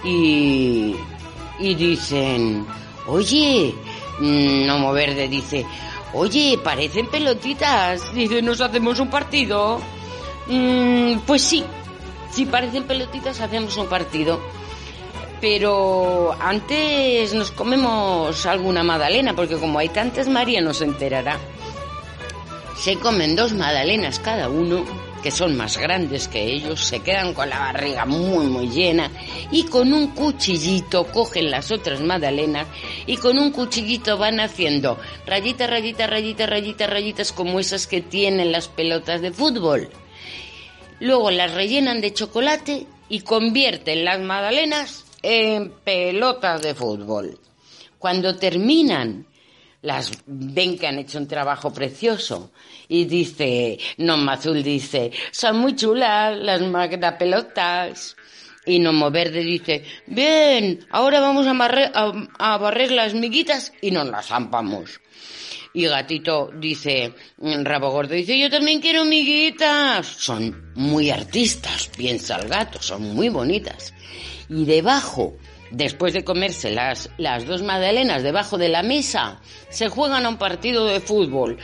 Y, 0.04 0.96
y 1.60 1.76
dicen, 1.76 2.66
oye, 3.08 3.74
gnomo 4.20 4.92
verde 4.94 5.28
dice, 5.28 5.66
oye, 6.14 6.60
parecen 6.64 7.08
pelotitas. 7.08 8.14
Dice, 8.14 8.42
¿nos 8.42 8.62
hacemos 8.62 9.00
un 9.00 9.10
partido? 9.10 9.80
Mm, 10.48 11.20
pues 11.26 11.42
sí, 11.42 11.64
si 12.38 12.46
parecen 12.46 12.84
pelotitas 12.84 13.42
hacemos 13.42 13.76
un 13.78 13.88
partido. 13.88 14.40
Pero 15.42 16.36
antes 16.40 17.34
nos 17.34 17.50
comemos 17.50 18.46
alguna 18.46 18.84
magdalena, 18.84 19.36
porque 19.36 19.58
como 19.58 19.80
hay 19.80 19.90
tantas, 19.90 20.28
María 20.28 20.62
no 20.62 20.72
se 20.76 20.86
enterará. 20.86 21.40
Se 22.76 22.98
comen 22.98 23.36
dos 23.36 23.54
magdalenas 23.54 24.20
cada 24.20 24.50
uno, 24.50 24.86
que 25.24 25.32
son 25.32 25.58
más 25.58 25.80
grandes 25.80 26.28
que 26.28 26.44
ellos, 26.44 26.80
se 26.80 27.00
quedan 27.00 27.34
con 27.34 27.50
la 27.50 27.58
barriga 27.58 28.06
muy 28.06 28.46
muy 28.46 28.70
llena 28.70 29.10
y 29.50 29.64
con 29.64 29.92
un 29.92 30.10
cuchillito 30.10 31.06
cogen 31.06 31.50
las 31.50 31.72
otras 31.72 32.02
magdalenas 32.02 32.68
y 33.08 33.18
con 33.18 33.40
un 33.40 33.52
cuchillito 33.52 34.20
van 34.20 34.40
haciendo 34.40 35.00
rayitas, 35.26 35.72
rayitas, 35.72 36.08
rayitas, 36.08 36.48
rayitas, 36.48 36.90
rayitas 36.90 37.32
como 37.32 37.60
esas 37.60 37.88
que 37.88 38.02
tienen 38.02 38.52
las 38.52 38.68
pelotas 38.68 39.22
de 39.22 39.32
fútbol. 39.32 39.90
Luego 41.00 41.32
las 41.32 41.54
rellenan 41.54 42.02
de 42.02 42.14
chocolate 42.14 42.88
y 43.10 43.22
convierten 43.22 44.04
las 44.04 44.20
magdalenas 44.20 45.06
en 45.22 45.72
pelotas 45.84 46.62
de 46.62 46.74
fútbol. 46.74 47.40
Cuando 48.00 48.36
terminan, 48.36 49.28
las 49.82 50.12
ven 50.26 50.78
que 50.78 50.88
han 50.88 51.00
hecho 51.00 51.18
un 51.18 51.28
trabajo 51.28 51.72
precioso 51.72 52.52
y 52.88 53.06
dice, 53.06 53.78
Nomo 53.98 54.32
Azul 54.32 54.64
dice, 54.64 55.12
son 55.32 55.60
muy 55.60 55.76
chulas 55.76 56.38
las 56.38 56.62
magda 56.62 57.18
pelotas. 57.18 58.16
Y 58.66 58.80
Nomo 58.80 59.10
Verde 59.12 59.42
dice, 59.42 59.84
bien, 60.08 60.86
ahora 60.90 61.22
vamos 61.22 61.48
a, 61.48 61.52
a, 61.52 62.54
a 62.54 62.58
barrer 62.58 62.92
las 62.92 63.14
miguitas 63.14 63.72
y 63.82 63.92
nos 63.92 64.08
las 64.10 64.28
zampamos. 64.28 65.00
Y 65.78 65.86
Gatito 65.86 66.50
dice, 66.56 67.14
Rabo 67.38 67.92
Gordo 67.92 68.16
dice, 68.16 68.40
yo 68.40 68.50
también 68.50 68.82
quiero 68.82 69.06
miguitas. 69.06 70.08
Son 70.08 70.72
muy 70.74 71.12
artistas, 71.12 71.92
piensa 71.96 72.38
el 72.38 72.48
gato, 72.48 72.82
son 72.82 73.14
muy 73.14 73.30
bonitas. 73.30 73.94
Y 74.50 74.66
debajo, 74.66 75.38
después 75.70 76.16
de 76.16 76.24
comerse 76.24 76.72
las, 76.72 77.12
las 77.20 77.46
dos 77.46 77.62
magdalenas 77.62 78.24
debajo 78.24 78.58
de 78.58 78.70
la 78.70 78.82
mesa, 78.82 79.40
se 79.70 79.88
juegan 79.88 80.26
a 80.26 80.30
un 80.30 80.38
partido 80.38 80.88
de 80.88 81.00
fútbol. 81.00 81.60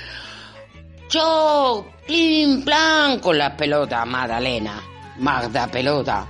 ¡Cho! 1.07 1.83
¡Plim, 2.05 2.63
plan! 2.63 3.17
Con 3.17 3.39
la 3.39 3.57
pelota, 3.57 4.05
Magdalena. 4.05 4.79
Magda 5.17 5.65
pelota 5.65 6.27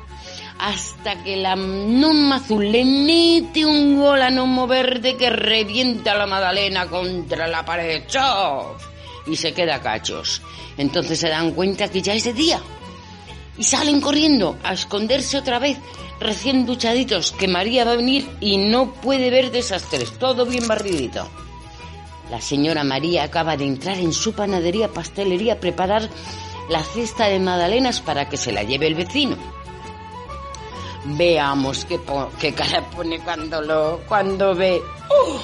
hasta 0.63 1.21
que 1.21 1.35
la 1.35 1.57
Noma 1.57 2.37
Azul 2.37 2.71
le 2.71 2.85
mete 2.85 3.65
un 3.65 3.99
gol 3.99 4.21
a 4.21 4.29
Nomo 4.29 4.65
Verde 4.65 5.17
que 5.17 5.29
revienta 5.29 6.15
la 6.15 6.25
Madalena 6.25 6.87
contra 6.87 7.47
la 7.47 7.65
pared. 7.65 8.03
¡Chof! 8.07 8.81
Y 9.27 9.35
se 9.35 9.53
queda 9.53 9.81
cachos. 9.81 10.41
Entonces 10.77 11.19
se 11.19 11.27
dan 11.27 11.51
cuenta 11.51 11.89
que 11.89 12.01
ya 12.01 12.13
es 12.13 12.23
de 12.23 12.31
día. 12.31 12.61
Y 13.57 13.65
salen 13.65 13.99
corriendo 13.99 14.57
a 14.63 14.71
esconderse 14.71 15.37
otra 15.37 15.59
vez, 15.59 15.77
recién 16.21 16.65
duchaditos, 16.65 17.33
que 17.33 17.49
María 17.49 17.83
va 17.83 17.91
a 17.91 17.97
venir 17.97 18.25
y 18.39 18.55
no 18.55 18.93
puede 18.93 19.29
ver 19.29 19.51
desastres, 19.51 20.17
todo 20.17 20.45
bien 20.45 20.65
barridito. 20.65 21.27
La 22.31 22.39
señora 22.39 22.85
María 22.85 23.23
acaba 23.23 23.57
de 23.57 23.65
entrar 23.65 23.97
en 23.97 24.13
su 24.13 24.31
panadería 24.31 24.87
pastelería 24.87 25.55
a 25.55 25.59
preparar 25.59 26.09
la 26.69 26.81
cesta 26.81 27.27
de 27.27 27.41
magdalenas 27.41 27.99
para 27.99 28.29
que 28.29 28.37
se 28.37 28.53
la 28.53 28.63
lleve 28.63 28.87
el 28.87 28.95
vecino. 28.95 29.62
Veamos 31.05 31.85
qué, 31.85 31.99
qué 32.39 32.53
cara 32.53 32.81
pone 32.89 33.19
cuando 33.19 33.61
lo 33.61 34.01
cuando 34.07 34.55
ve. 34.55 34.81
¡Oh! 35.09 35.41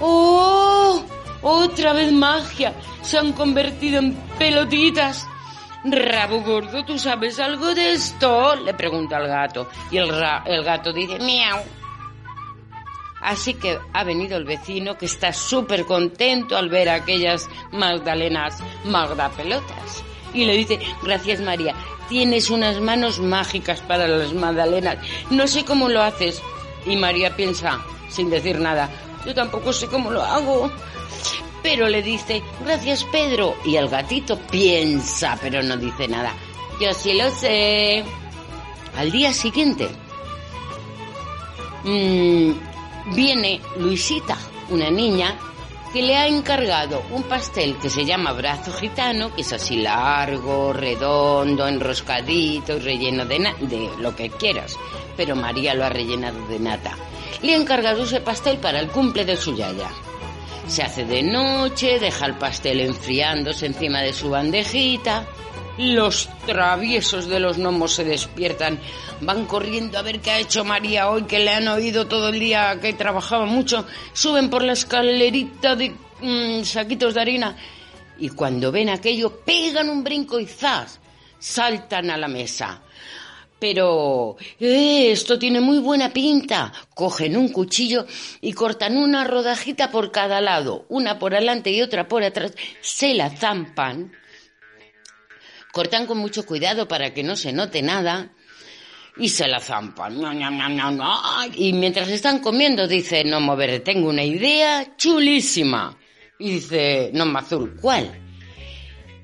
¡Oh! 0.00 1.02
Otra 1.42 1.92
vez 1.92 2.12
magia. 2.12 2.74
Se 3.02 3.18
han 3.18 3.32
convertido 3.32 3.98
en 3.98 4.14
pelotitas. 4.38 5.26
Rabo 5.84 6.42
gordo, 6.42 6.84
¿tú 6.84 6.98
sabes 6.98 7.40
algo 7.40 7.74
de 7.74 7.92
esto? 7.92 8.54
Le 8.56 8.74
pregunta 8.74 9.16
al 9.16 9.26
gato. 9.26 9.68
Y 9.90 9.96
el, 9.96 10.10
el 10.46 10.62
gato 10.62 10.92
dice, 10.92 11.18
miau. 11.18 11.58
Así 13.22 13.54
que 13.54 13.78
ha 13.92 14.04
venido 14.04 14.36
el 14.36 14.44
vecino 14.44 14.98
que 14.98 15.06
está 15.06 15.32
súper 15.32 15.86
contento 15.86 16.56
al 16.56 16.68
ver 16.68 16.88
aquellas 16.88 17.48
magdalenas 17.70 18.58
magda 18.84 19.30
pelotas. 19.30 20.04
Y 20.34 20.44
le 20.44 20.56
dice, 20.56 20.80
gracias 21.02 21.40
María, 21.40 21.74
tienes 22.12 22.50
unas 22.50 22.78
manos 22.78 23.20
mágicas 23.20 23.80
para 23.80 24.06
las 24.06 24.34
magdalenas. 24.34 24.98
No 25.30 25.48
sé 25.48 25.64
cómo 25.64 25.88
lo 25.88 26.02
haces. 26.02 26.42
Y 26.84 26.94
María 26.94 27.34
piensa, 27.34 27.80
sin 28.10 28.28
decir 28.28 28.58
nada, 28.60 28.90
yo 29.24 29.34
tampoco 29.34 29.72
sé 29.72 29.86
cómo 29.86 30.10
lo 30.10 30.22
hago. 30.22 30.70
Pero 31.62 31.88
le 31.88 32.02
dice, 32.02 32.42
gracias 32.66 33.04
Pedro. 33.04 33.54
Y 33.64 33.76
el 33.76 33.88
gatito 33.88 34.38
piensa, 34.38 35.38
pero 35.40 35.62
no 35.62 35.74
dice 35.78 36.06
nada. 36.06 36.34
Yo 36.78 36.92
sí 36.92 37.14
lo 37.14 37.30
sé. 37.30 38.04
Al 38.94 39.10
día 39.10 39.32
siguiente 39.32 39.88
mmm, 41.84 42.52
viene 43.14 43.58
Luisita, 43.78 44.36
una 44.68 44.90
niña 44.90 45.34
que 45.92 46.02
le 46.02 46.16
ha 46.16 46.26
encargado 46.26 47.02
un 47.10 47.22
pastel 47.24 47.76
que 47.78 47.90
se 47.90 48.04
llama 48.04 48.32
brazo 48.32 48.72
gitano, 48.72 49.34
que 49.34 49.42
es 49.42 49.52
así 49.52 49.76
largo, 49.76 50.72
redondo, 50.72 51.68
enroscadito 51.68 52.78
relleno 52.78 53.26
de, 53.26 53.38
de 53.60 53.90
lo 53.98 54.16
que 54.16 54.30
quieras. 54.30 54.76
Pero 55.16 55.36
María 55.36 55.74
lo 55.74 55.84
ha 55.84 55.90
rellenado 55.90 56.46
de 56.48 56.58
nata. 56.58 56.96
Le 57.42 57.54
ha 57.54 57.56
encargado 57.56 58.04
ese 58.04 58.20
pastel 58.20 58.58
para 58.58 58.80
el 58.80 58.88
cumple 58.88 59.24
de 59.24 59.36
su 59.36 59.54
yaya. 59.54 59.90
Se 60.66 60.82
hace 60.82 61.04
de 61.04 61.22
noche, 61.22 61.98
deja 61.98 62.26
el 62.26 62.34
pastel 62.34 62.80
enfriándose 62.80 63.66
encima 63.66 64.00
de 64.00 64.12
su 64.12 64.30
bandejita 64.30 65.26
los 65.78 66.28
traviesos 66.46 67.28
de 67.28 67.40
los 67.40 67.58
gnomos 67.58 67.94
se 67.94 68.04
despiertan, 68.04 68.78
van 69.20 69.46
corriendo 69.46 69.98
a 69.98 70.02
ver 70.02 70.20
qué 70.20 70.30
ha 70.30 70.38
hecho 70.38 70.64
María 70.64 71.10
hoy, 71.10 71.22
que 71.24 71.38
le 71.38 71.50
han 71.50 71.68
oído 71.68 72.06
todo 72.06 72.28
el 72.28 72.38
día 72.38 72.78
que 72.80 72.92
trabajaba 72.92 73.46
mucho, 73.46 73.86
suben 74.12 74.50
por 74.50 74.62
la 74.62 74.72
escalerita 74.72 75.76
de 75.76 75.94
mm, 76.20 76.64
saquitos 76.64 77.14
de 77.14 77.20
harina 77.20 77.56
y 78.18 78.28
cuando 78.28 78.70
ven 78.70 78.88
aquello 78.88 79.40
pegan 79.44 79.88
un 79.88 80.04
brinco 80.04 80.38
y 80.38 80.46
¡zas! 80.46 81.00
saltan 81.38 82.10
a 82.10 82.16
la 82.16 82.28
mesa. 82.28 82.80
Pero 83.58 84.36
eh, 84.58 85.12
esto 85.12 85.38
tiene 85.38 85.60
muy 85.60 85.78
buena 85.78 86.12
pinta. 86.12 86.72
Cogen 86.94 87.36
un 87.36 87.48
cuchillo 87.48 88.06
y 88.40 88.52
cortan 88.52 88.96
una 88.96 89.24
rodajita 89.24 89.90
por 89.90 90.10
cada 90.10 90.40
lado, 90.40 90.84
una 90.88 91.18
por 91.18 91.34
adelante 91.34 91.70
y 91.70 91.80
otra 91.80 92.08
por 92.08 92.24
atrás, 92.24 92.52
se 92.80 93.14
la 93.14 93.30
zampan 93.30 94.12
cortan 95.72 96.06
con 96.06 96.18
mucho 96.18 96.46
cuidado 96.46 96.86
para 96.86 97.12
que 97.12 97.24
no 97.24 97.34
se 97.34 97.52
note 97.52 97.82
nada 97.82 98.30
y 99.16 99.28
se 99.28 99.48
la 99.48 99.58
zampan. 99.58 100.20
Y 101.54 101.72
mientras 101.72 102.08
están 102.08 102.38
comiendo 102.38 102.86
dice, 102.86 103.24
no 103.24 103.40
mover, 103.40 103.80
tengo 103.80 104.08
una 104.08 104.22
idea 104.22 104.96
chulísima. 104.96 105.98
Y 106.38 106.52
dice, 106.52 107.10
no 107.12 107.24
azul, 107.36 107.76
¿cuál? 107.80 108.20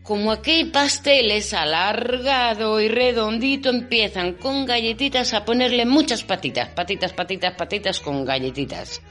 Como 0.03 0.33
aquel 0.33 0.71
pastel 0.71 1.31
es 1.31 1.53
alargado 1.53 2.81
y 2.81 2.89
redondito, 2.89 3.69
empiezan 3.69 4.35
con 4.35 4.65
galletitas 4.65 5.35
a 5.35 5.45
ponerle 5.45 5.85
muchas 5.85 6.23
patitas, 6.23 6.71
patitas, 6.71 7.13
patitas, 7.13 7.55
patitas 7.55 8.01
con 8.01 8.25
galletitas. 8.25 9.03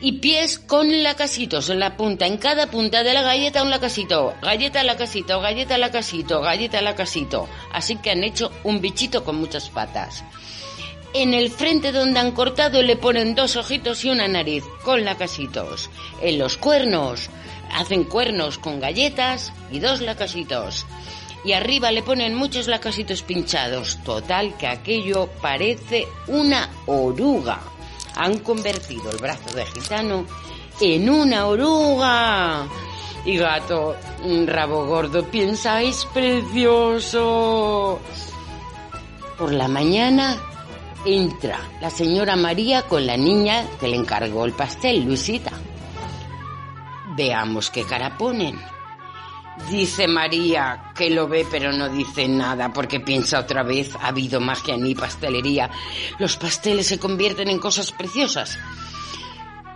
Y 0.00 0.12
pies 0.12 0.58
con 0.58 1.02
lacasitos 1.02 1.68
en 1.68 1.78
la 1.78 1.96
punta, 1.96 2.26
en 2.26 2.38
cada 2.38 2.68
punta 2.68 3.02
de 3.02 3.12
la 3.12 3.22
galleta 3.22 3.62
un 3.62 3.70
lacasito, 3.70 4.34
galleta 4.42 4.82
lacasito, 4.82 5.40
galleta 5.40 5.76
lacasito, 5.78 6.40
galleta 6.40 6.80
lacasito. 6.80 7.48
Así 7.72 7.96
que 7.96 8.10
han 8.10 8.24
hecho 8.24 8.50
un 8.64 8.80
bichito 8.80 9.24
con 9.24 9.36
muchas 9.36 9.68
patas. 9.68 10.24
En 11.12 11.34
el 11.34 11.50
frente 11.50 11.92
donde 11.92 12.20
han 12.20 12.32
cortado 12.32 12.82
le 12.82 12.96
ponen 12.96 13.34
dos 13.34 13.56
ojitos 13.56 14.04
y 14.04 14.10
una 14.10 14.28
nariz 14.28 14.64
con 14.84 15.04
lacasitos. 15.04 15.90
En 16.22 16.38
los 16.38 16.56
cuernos 16.56 17.28
hacen 17.72 18.04
cuernos 18.04 18.58
con 18.58 18.80
galletas 18.80 19.52
y 19.70 19.80
dos 19.80 20.00
lacasitos. 20.00 20.86
Y 21.44 21.52
arriba 21.52 21.90
le 21.90 22.02
ponen 22.02 22.34
muchos 22.34 22.68
lacasitos 22.68 23.22
pinchados. 23.22 23.98
Total 24.04 24.56
que 24.56 24.66
aquello 24.66 25.28
parece 25.40 26.06
una 26.28 26.68
oruga 26.86 27.60
han 28.16 28.38
convertido 28.38 29.10
el 29.10 29.18
brazo 29.18 29.54
de 29.54 29.66
gitano 29.66 30.26
en 30.80 31.10
una 31.10 31.46
oruga. 31.46 32.66
Y 33.24 33.36
gato, 33.36 33.96
rabo 34.46 34.86
gordo, 34.86 35.24
piensa, 35.30 35.82
es 35.82 36.06
precioso. 36.06 38.00
Por 39.38 39.52
la 39.52 39.68
mañana 39.68 40.38
entra 41.04 41.58
la 41.80 41.90
señora 41.90 42.36
María 42.36 42.82
con 42.82 43.06
la 43.06 43.16
niña 43.16 43.66
que 43.78 43.88
le 43.88 43.96
encargó 43.96 44.44
el 44.44 44.52
pastel, 44.52 45.04
Luisita. 45.04 45.52
Veamos 47.16 47.70
qué 47.70 47.84
cara 47.84 48.16
ponen. 48.16 48.58
Dice 49.68 50.08
María 50.08 50.92
que 50.94 51.10
lo 51.10 51.28
ve 51.28 51.46
pero 51.50 51.72
no 51.72 51.88
dice 51.88 52.26
nada 52.26 52.72
porque 52.72 53.00
piensa 53.00 53.38
otra 53.38 53.62
vez, 53.62 53.94
ha 53.94 54.08
habido 54.08 54.40
magia 54.40 54.74
en 54.74 54.82
mi 54.82 54.94
pastelería. 54.94 55.70
Los 56.18 56.36
pasteles 56.36 56.86
se 56.86 56.98
convierten 56.98 57.48
en 57.48 57.58
cosas 57.58 57.92
preciosas. 57.92 58.58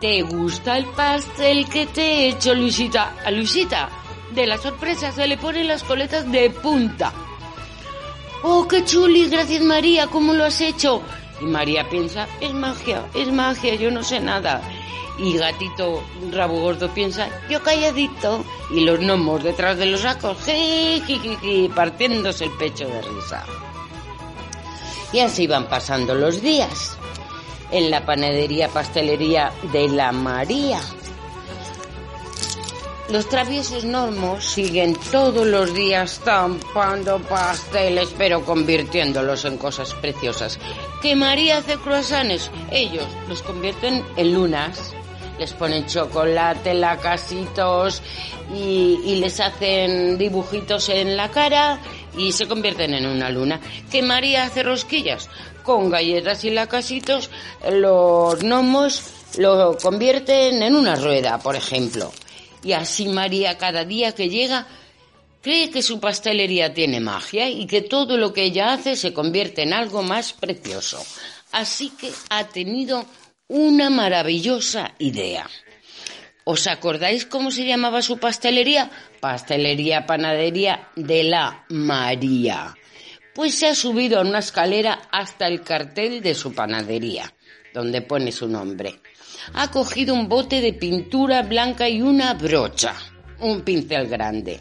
¿Te 0.01 0.23
gusta 0.23 0.77
el 0.77 0.87
pastel 0.87 1.69
que 1.69 1.87
te 1.87 2.03
he 2.03 2.29
hecho, 2.29 2.55
Luisita? 2.55 3.15
A 3.25 3.31
Luisita, 3.31 3.89
de 4.35 4.47
la 4.47 4.59
sorpresa, 4.59 5.13
se 5.13 5.27
le 5.27 5.37
ponen 5.37 5.69
las 5.69 5.83
coletas 5.85 6.31
de 6.31 6.51
punta. 6.51 7.13
¡Oh, 8.43 8.69
qué 8.69 8.85
chuli! 8.85 9.29
Gracias, 9.29 9.63
María, 9.63 10.09
¿cómo 10.09 10.33
lo 10.35 10.45
has 10.45 10.61
hecho? 10.61 11.03
Y 11.45 11.47
María 11.47 11.87
piensa, 11.91 12.27
es 12.41 12.55
magia, 12.55 13.05
es 13.13 13.31
magia, 13.31 13.75
yo 13.75 13.91
no 13.91 14.03
sé 14.03 14.19
nada. 14.19 14.63
Y 15.19 15.37
gatito 15.37 16.03
rabo 16.33 16.59
gordo 16.59 16.89
piensa, 16.95 17.29
yo 17.51 17.63
calladito. 17.63 18.43
Y 18.71 18.81
los 18.81 18.99
gnomos 18.99 19.45
detrás 19.45 19.77
de 19.77 19.85
los 19.85 20.01
sacos, 20.01 20.39
partiéndose 21.75 22.45
el 22.47 22.51
pecho 22.53 22.89
de 22.89 23.03
risa. 23.03 23.45
Y 25.13 25.21
así 25.21 25.47
van 25.47 25.69
pasando 25.69 26.15
los 26.15 26.41
días 26.41 26.97
en 27.71 27.91
la 27.91 28.07
panadería 28.07 28.69
pastelería 28.69 29.53
de 29.71 29.89
la 29.89 30.13
María. 30.13 30.81
Los 33.11 33.29
traviesos 33.29 33.85
gnomos 33.85 34.45
siguen 34.45 34.97
todos 35.13 35.47
los 35.47 35.75
días 35.75 36.21
tampando 36.25 37.19
pasteles, 37.21 38.15
pero 38.17 38.45
convirtiéndolos 38.45 39.45
en 39.45 39.59
cosas 39.59 39.93
preciosas. 39.95 40.59
Que 41.03 41.15
María 41.15 41.59
hace 41.59 41.77
croissants, 41.77 42.51
ellos 42.71 43.07
los 43.29 43.43
convierten 43.43 44.03
en 44.17 44.35
lunas 44.35 44.95
les 45.39 45.53
ponen 45.53 45.87
chocolate, 45.87 46.75
lacasitos 46.75 48.03
y, 48.55 49.01
y 49.05 49.17
les 49.17 49.41
hacen 49.41 50.17
dibujitos 50.17 50.89
en 50.89 51.17
la 51.17 51.31
cara 51.31 51.81
y 52.17 52.33
se 52.33 52.47
convierten 52.47 52.95
en 52.95 53.07
una 53.07 53.31
luna. 53.31 53.61
Que 53.91 54.03
María 54.03 54.45
hace 54.45 54.63
rosquillas 54.63 55.29
con 55.63 55.91
galletas 55.91 56.45
y 56.45 56.51
lacasitos, 56.51 57.31
los 57.71 58.39
gnomos 58.41 59.03
lo 59.39 59.77
convierten 59.83 60.63
en 60.63 60.77
una 60.77 60.95
rueda, 60.95 61.39
por 61.39 61.57
ejemplo. 61.57 62.13
Y 62.65 62.73
así 62.73 63.07
María 63.09 63.59
cada 63.59 63.85
día 63.85 64.13
que 64.13 64.29
llega 64.29 64.67
cree 65.43 65.71
que 65.71 65.83
su 65.83 66.01
pastelería 66.01 66.73
tiene 66.73 67.01
magia 67.01 67.51
y 67.51 67.67
que 67.67 67.83
todo 67.83 68.17
lo 68.17 68.33
que 68.33 68.45
ella 68.45 68.73
hace 68.73 68.97
se 68.97 69.13
convierte 69.13 69.63
en 69.63 69.75
algo 69.75 70.03
más 70.03 70.33
precioso. 70.33 71.05
Así 71.53 71.91
que 71.91 72.11
ha 72.31 72.49
tenido 72.49 73.05
una 73.47 73.91
maravillosa 73.91 74.95
idea. 74.99 75.49
¿Os 76.45 76.67
acordáis 76.67 77.27
cómo 77.27 77.51
se 77.51 77.67
llamaba 77.67 78.01
su 78.01 78.19
pastelería? 78.19 78.91
Pastelería 79.21 80.07
Panadería 80.07 80.89
de 80.97 81.25
la 81.25 81.65
María. 81.69 82.75
Pues 83.35 83.55
se 83.55 83.67
ha 83.67 83.75
subido 83.75 84.19
a 84.19 84.23
una 84.23 84.39
escalera 84.39 85.09
hasta 85.11 85.47
el 85.47 85.63
cartel 85.63 86.23
de 86.23 86.35
su 86.35 86.55
panadería, 86.55 87.35
donde 87.73 88.01
pone 88.03 88.33
su 88.33 88.49
nombre. 88.49 89.01
Ha 89.53 89.71
cogido 89.71 90.15
un 90.15 90.29
bote 90.29 90.61
de 90.61 90.73
pintura 90.73 91.43
blanca 91.43 91.89
y 91.89 92.01
una 92.01 92.35
brocha, 92.35 92.95
un 93.41 93.61
pincel 93.61 94.09
grande. 94.09 94.61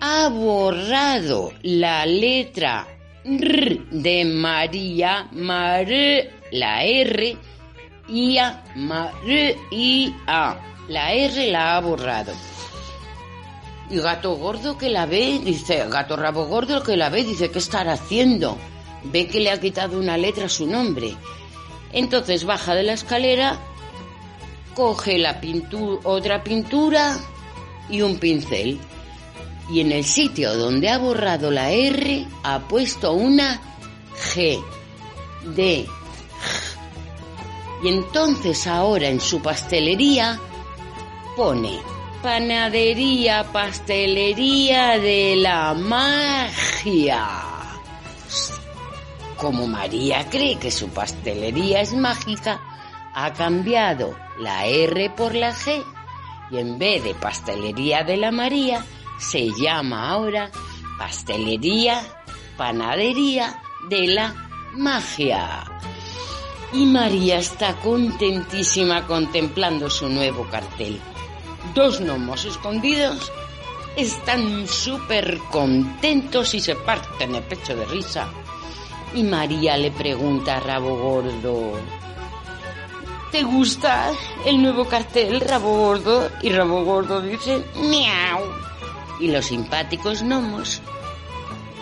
Ha 0.00 0.28
borrado 0.28 1.52
la 1.62 2.06
letra 2.06 2.88
R 3.22 3.82
de 3.90 4.24
María, 4.24 5.28
la 5.32 6.84
R, 6.84 7.36
y 8.08 8.38
A, 8.38 8.64
y 9.70 10.14
A. 10.26 10.56
La 10.88 11.12
R 11.12 11.50
la 11.52 11.76
ha 11.76 11.80
borrado. 11.80 12.32
Y 13.90 13.98
gato 13.98 14.36
gordo 14.36 14.78
que 14.78 14.88
la 14.88 15.06
ve, 15.06 15.40
dice, 15.44 15.86
gato 15.88 16.16
rabo 16.16 16.46
gordo 16.46 16.82
que 16.82 16.96
la 16.96 17.10
ve, 17.10 17.24
dice, 17.24 17.50
¿qué 17.50 17.58
estará 17.58 17.92
haciendo? 17.92 18.56
Ve 19.04 19.28
que 19.28 19.40
le 19.40 19.50
ha 19.50 19.60
quitado 19.60 19.98
una 19.98 20.16
letra 20.16 20.46
a 20.46 20.48
su 20.48 20.66
nombre. 20.66 21.14
Entonces 21.92 22.44
baja 22.44 22.74
de 22.74 22.82
la 22.82 22.92
escalera, 22.92 23.58
coge 24.74 25.18
la 25.18 25.40
pintura, 25.40 26.00
otra 26.04 26.44
pintura 26.44 27.16
y 27.88 28.02
un 28.02 28.18
pincel. 28.18 28.78
Y 29.70 29.80
en 29.80 29.92
el 29.92 30.04
sitio 30.04 30.56
donde 30.56 30.88
ha 30.88 30.98
borrado 30.98 31.50
la 31.50 31.70
R 31.70 32.26
ha 32.42 32.60
puesto 32.60 33.12
una 33.12 33.60
G 34.34 34.62
de 35.54 35.86
y 37.82 37.88
entonces 37.88 38.66
ahora 38.66 39.08
en 39.08 39.20
su 39.20 39.40
pastelería 39.40 40.38
pone 41.34 41.80
panadería, 42.22 43.44
pastelería 43.50 44.98
de 44.98 45.36
la 45.36 45.74
magia. 45.74 47.49
Como 49.40 49.66
María 49.66 50.28
cree 50.28 50.58
que 50.58 50.70
su 50.70 50.90
pastelería 50.90 51.80
es 51.80 51.94
mágica, 51.94 52.60
ha 53.14 53.32
cambiado 53.32 54.14
la 54.38 54.66
R 54.66 55.10
por 55.16 55.34
la 55.34 55.54
G 55.54 55.82
y 56.50 56.58
en 56.58 56.78
vez 56.78 57.02
de 57.02 57.14
pastelería 57.14 58.04
de 58.04 58.18
la 58.18 58.32
María, 58.32 58.84
se 59.18 59.50
llama 59.52 60.10
ahora 60.10 60.50
pastelería, 60.98 62.02
panadería 62.58 63.62
de 63.88 64.08
la 64.08 64.34
magia. 64.74 65.64
Y 66.74 66.84
María 66.84 67.38
está 67.38 67.74
contentísima 67.76 69.06
contemplando 69.06 69.88
su 69.88 70.10
nuevo 70.10 70.46
cartel. 70.50 71.00
Dos 71.74 72.00
gnomos 72.00 72.44
escondidos 72.44 73.32
están 73.96 74.68
súper 74.68 75.38
contentos 75.50 76.54
y 76.54 76.60
se 76.60 76.74
parten 76.76 77.34
el 77.34 77.42
pecho 77.44 77.74
de 77.74 77.86
risa. 77.86 78.28
Y 79.14 79.22
María 79.24 79.76
le 79.76 79.90
pregunta 79.90 80.56
a 80.56 80.60
Rabo 80.60 80.96
Gordo, 80.96 81.72
¿te 83.32 83.42
gusta 83.42 84.12
el 84.44 84.62
nuevo 84.62 84.84
cartel, 84.86 85.40
Rabo 85.40 85.72
Gordo? 85.72 86.30
Y 86.42 86.50
Rabo 86.50 86.84
Gordo 86.84 87.20
dice, 87.20 87.64
miau. 87.74 88.40
Y 89.18 89.28
los 89.28 89.46
simpáticos 89.46 90.22
gnomos 90.22 90.80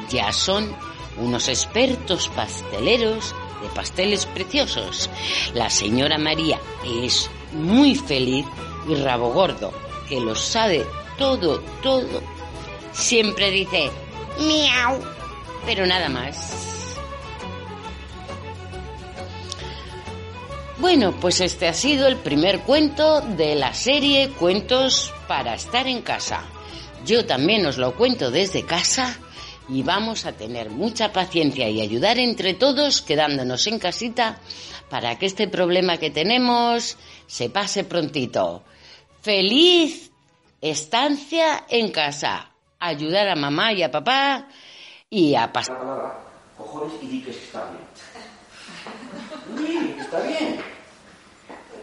ya 0.08 0.32
son 0.32 0.74
unos 1.18 1.48
expertos 1.48 2.28
pasteleros 2.30 3.34
de 3.62 3.68
pasteles 3.74 4.24
preciosos. 4.26 5.10
La 5.52 5.68
señora 5.68 6.16
María 6.16 6.58
es 6.86 7.30
muy 7.52 7.94
feliz 7.94 8.46
y 8.88 8.94
Rabo 8.94 9.32
Gordo, 9.32 9.72
que 10.08 10.20
lo 10.20 10.34
sabe 10.34 10.86
todo, 11.18 11.60
todo, 11.82 12.22
siempre 12.92 13.50
dice 13.50 13.90
miau, 14.38 15.00
pero 15.66 15.86
nada 15.86 16.08
más. 16.08 16.77
Bueno, 20.80 21.12
pues 21.20 21.40
este 21.40 21.66
ha 21.66 21.74
sido 21.74 22.06
el 22.06 22.18
primer 22.18 22.60
cuento 22.60 23.20
de 23.20 23.56
la 23.56 23.74
serie 23.74 24.30
Cuentos 24.30 25.12
para 25.26 25.54
estar 25.54 25.88
en 25.88 26.02
casa. 26.02 26.44
Yo 27.04 27.26
también 27.26 27.66
os 27.66 27.78
lo 27.78 27.96
cuento 27.96 28.30
desde 28.30 28.64
casa 28.64 29.18
y 29.68 29.82
vamos 29.82 30.24
a 30.24 30.34
tener 30.34 30.70
mucha 30.70 31.12
paciencia 31.12 31.68
y 31.68 31.80
ayudar 31.80 32.20
entre 32.20 32.54
todos 32.54 33.02
quedándonos 33.02 33.66
en 33.66 33.80
casita 33.80 34.38
para 34.88 35.18
que 35.18 35.26
este 35.26 35.48
problema 35.48 35.96
que 35.96 36.10
tenemos 36.10 36.96
se 37.26 37.50
pase 37.50 37.82
prontito. 37.82 38.62
Feliz 39.20 40.12
estancia 40.60 41.64
en 41.68 41.90
casa. 41.90 42.52
Ayudar 42.78 43.26
a 43.26 43.34
mamá 43.34 43.72
y 43.72 43.82
a 43.82 43.90
papá 43.90 44.46
y 45.10 45.34
a 45.34 45.52
pasar. 45.52 45.76
Cojones 46.56 47.02
y. 47.02 47.24
está 49.98 50.20
bien. 50.20 50.60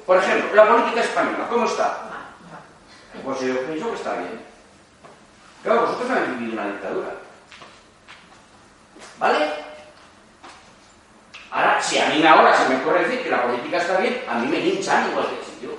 Por 0.05 0.17
ejemplo, 0.17 0.55
la 0.55 0.67
política 0.67 1.01
española, 1.01 1.47
¿cómo 1.49 1.65
está? 1.65 2.01
Pues 3.23 3.39
yo 3.39 3.65
pienso 3.65 3.89
que 3.89 3.95
está 3.95 4.13
bien. 4.17 4.41
Claro, 5.63 5.81
vosotros 5.81 6.11
habéis 6.11 6.37
vivido 6.37 6.53
una 6.53 6.71
dictadura. 6.71 7.15
¿Vale? 9.17 9.53
Ahora, 11.49 11.81
si 11.81 11.97
a 11.97 12.09
mí 12.09 12.25
ahora 12.25 12.55
se 12.55 12.69
me 12.69 12.81
ocurre 12.81 13.07
decir 13.07 13.23
que 13.23 13.29
la 13.31 13.43
política 13.43 13.77
está 13.77 13.97
bien, 13.97 14.23
a 14.27 14.35
mí 14.35 14.47
me 14.47 14.59
linchan 14.59 15.09
igual 15.09 15.27
que 15.29 15.45
si 15.45 15.65
yo. 15.65 15.71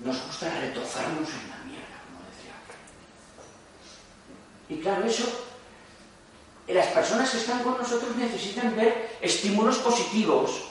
Nos 0.00 0.26
gusta 0.26 0.50
retozarnos 0.60 1.28
en 1.28 1.50
la 1.50 1.56
mierda, 1.64 1.96
como 2.06 2.20
decía. 2.28 2.54
Y 4.68 4.82
claro, 4.82 5.04
eso 5.06 5.47
las 6.74 6.86
personas 6.88 7.30
que 7.30 7.38
están 7.38 7.62
con 7.62 7.78
nosotros 7.78 8.14
necesitan 8.16 8.76
ver 8.76 9.16
estímulos 9.20 9.78
positivos, 9.78 10.64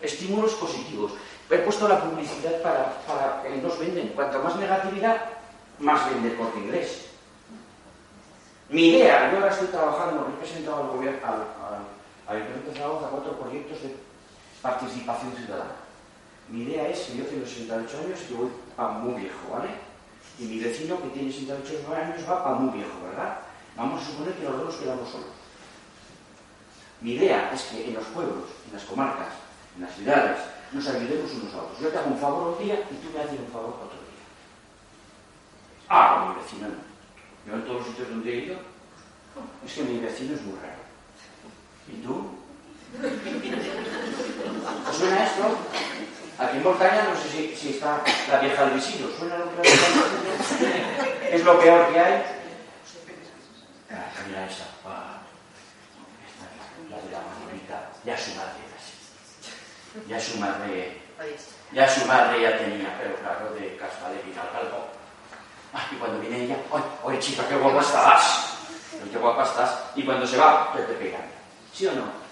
estímulos 0.00 0.52
positivos. 0.54 1.12
He 1.50 1.58
puesto 1.58 1.86
la 1.86 2.00
publicidad 2.00 2.62
para, 2.62 2.98
para 3.06 3.42
que 3.42 3.56
nos 3.56 3.78
venden. 3.78 4.08
Cuanto 4.08 4.38
más 4.38 4.56
negatividad, 4.56 5.20
más 5.78 6.08
vende 6.08 6.30
el 6.30 6.36
corte 6.36 6.58
inglés. 6.58 7.06
Mi 8.70 8.88
idea, 8.88 9.30
yo 9.30 9.36
ahora 9.36 9.52
estoy 9.52 9.68
trabajando, 9.68 10.28
he 10.28 10.40
presentado 10.40 10.84
al 10.84 10.96
gobierno, 10.96 11.18
al, 11.26 11.82
Ayuntamiento 12.26 12.70
de 12.70 12.76
Zaragoza 12.76 13.08
cuatro 13.10 13.32
proyectos 13.38 13.82
de 13.82 13.96
participación 14.62 15.34
ciudadana. 15.36 15.74
Mi 16.48 16.62
idea 16.62 16.88
es 16.88 17.00
que 17.00 17.18
yo 17.18 17.24
tengo 17.26 17.44
68 17.44 17.98
años 17.98 18.20
y 18.22 18.28
que 18.28 18.34
voy 18.34 18.48
a 18.78 18.88
muy 18.88 19.20
viejo, 19.20 19.52
¿vale? 19.52 19.68
Y 20.38 20.44
mi 20.44 20.58
vecino 20.60 21.02
que 21.02 21.08
tiene 21.08 21.30
68 21.30 21.94
años 21.94 22.30
va 22.30 22.50
a 22.50 22.54
muy 22.54 22.78
viejo, 22.78 22.94
¿verdad? 23.04 23.38
Vamos 23.76 24.00
a 24.00 24.06
suponer 24.06 24.34
que 24.34 24.44
los 24.44 24.56
dos 24.56 24.76
quedamos 24.76 25.10
solos. 25.10 25.41
Mi 27.02 27.14
idea 27.14 27.50
es 27.52 27.62
que 27.62 27.88
en 27.88 27.94
los 27.94 28.04
pueblos, 28.06 28.44
en 28.68 28.74
las 28.74 28.84
comarcas, 28.84 29.34
en 29.74 29.82
las 29.82 29.94
ciudades, 29.96 30.38
nos 30.70 30.86
ayudemos 30.86 31.32
unos 31.32 31.52
a 31.54 31.62
otros. 31.62 31.80
Yo 31.80 31.88
te 31.88 31.98
hago 31.98 32.10
un 32.10 32.18
favor 32.18 32.56
un 32.56 32.64
día 32.64 32.74
y 32.74 32.94
tú 32.94 33.10
me 33.12 33.20
haces 33.20 33.40
un 33.40 33.52
favor 33.52 33.70
otro 33.70 33.98
día. 33.98 34.22
Ah, 35.88 36.20
con 36.20 36.28
mi 36.28 36.42
vecino 36.42 36.68
no. 36.68 36.92
Yo 37.44 37.54
en 37.54 37.64
todos 37.64 37.78
los 37.78 37.88
sitios 37.88 38.08
donde 38.08 38.32
he 38.32 38.44
ido, 38.44 38.56
es 39.66 39.72
que 39.72 39.82
mi 39.82 39.98
vecino 39.98 40.36
es 40.36 40.42
muy 40.42 40.54
raro. 40.60 40.82
¿Y 41.88 41.96
tú? 42.06 42.38
¿Os 44.88 44.96
suena 44.96 45.24
esto? 45.24 45.58
Aquí 46.38 46.56
en 46.56 46.62
Montaña 46.62 47.08
no 47.08 47.20
sé 47.20 47.56
si, 47.56 47.70
está 47.70 48.00
la 48.30 48.38
vieja 48.38 48.66
del. 48.66 48.80
¿Suena 48.80 49.38
lo 49.38 49.50
que 49.60 49.68
Es 51.32 51.44
lo 51.44 51.58
peor 51.58 51.92
que 51.92 51.98
hay. 51.98 52.22
Ah, 53.90 54.06
mira 54.28 54.46
esa. 54.46 54.66
Ah 54.86 55.11
de 57.00 57.10
la 57.10 57.20
Manolita, 57.20 57.90
ya 58.04 58.16
su 58.18 58.34
madre 58.34 58.60
Ya 60.08 60.20
su 60.20 60.38
madre, 60.38 61.00
ya 61.72 61.88
su 61.88 62.06
madre 62.06 62.42
ya 62.42 62.58
tenía, 62.58 62.98
pero 63.00 63.14
claro, 63.16 63.54
de 63.54 63.76
casa 63.76 64.10
de 64.10 64.20
algo. 64.58 64.88
y 65.90 65.96
cuando 65.96 66.20
viene 66.20 66.44
ella, 66.44 66.56
¡ay, 66.72 66.82
oye 67.04 67.18
chica, 67.18 67.48
qué 67.48 67.56
guapa 67.56 67.80
estás! 67.80 68.56
¡Qué 69.10 69.18
guapa 69.18 69.44
estás! 69.44 69.84
Y 69.96 70.02
cuando 70.02 70.26
se 70.26 70.36
va, 70.36 70.72
te, 70.74 70.82
te 70.82 70.94
pegan. 70.94 71.22
¿Sí 71.72 71.86
o 71.86 71.92
no? 71.92 72.22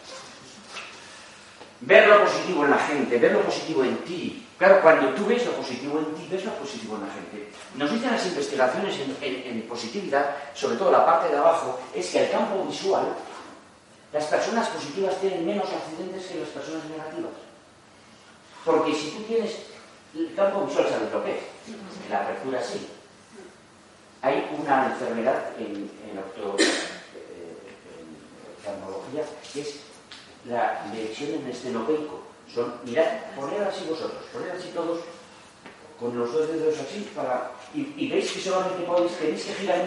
Ver 1.81 2.09
lo 2.09 2.25
positivo 2.25 2.65
en 2.65 2.71
la 2.71 2.79
gente, 2.79 3.19
ver 3.19 3.33
lo 3.33 3.43
positivo 3.43 3.85
en 3.85 3.97
ti. 4.05 4.47
Claro, 4.59 4.83
cuando 4.83 5.09
tú 5.15 5.25
ves 5.25 5.47
lo 5.47 5.53
positivo 5.53 5.99
en 5.99 6.15
ti, 6.15 6.29
ves 6.31 6.45
lo 6.45 6.53
positivo 6.53 6.97
en 6.97 7.09
la 7.09 7.15
gente. 7.15 7.51
Nos 7.77 7.91
dicen 7.91 8.11
las 8.13 8.27
investigaciones 8.27 8.95
en, 9.01 9.17
en 9.23 9.63
positividad, 9.63 10.37
sobre 10.53 10.77
todo 10.77 10.91
la 10.91 11.07
parte 11.07 11.31
de 11.31 11.39
abajo, 11.39 11.81
es 11.95 12.07
que 12.09 12.25
el 12.27 12.31
campo 12.31 12.63
visual 12.65 13.17
las 14.13 14.25
personas 14.25 14.69
positivas 14.69 15.21
tienen 15.21 15.47
menos 15.47 15.69
accidentes 15.71 16.27
que 16.27 16.41
las 16.41 16.49
personas 16.49 16.85
negativas. 16.87 17.33
Porque 18.65 18.95
si 18.95 19.11
tú 19.11 19.23
tienes 19.23 19.57
el 20.15 20.35
campo 20.35 20.67
visual, 20.67 20.89
¿sabes 20.89 21.13
lo 21.13 21.25
que 21.25 21.31
es? 21.31 21.43
La 22.11 22.23
apertura 22.23 22.63
sí. 22.63 22.89
Hay 24.23 24.51
una 24.59 24.87
enfermedad 24.87 25.53
en, 25.59 25.77
en, 25.77 26.19
eh, 26.19 26.81
que 29.53 29.61
es 29.61 29.81
la 30.47 30.87
lesión 30.93 31.35
en 31.35 31.47
estenopeico. 31.47 32.21
Son, 32.53 32.75
mirad, 32.85 33.07
poned 33.37 33.63
así 33.63 33.87
vosotros, 33.89 34.25
poned 34.33 34.51
así 34.51 34.69
todos 34.75 35.01
con 35.99 36.19
los 36.19 36.33
dos 36.33 36.49
dedos 36.49 36.75
así 36.79 37.09
para. 37.15 37.53
Y, 37.73 38.09
veis 38.09 38.33
que 38.33 38.41
solamente 38.41 38.83
podéis, 38.83 39.13
tenéis 39.13 39.45
que 39.45 39.55
girar 39.55 39.81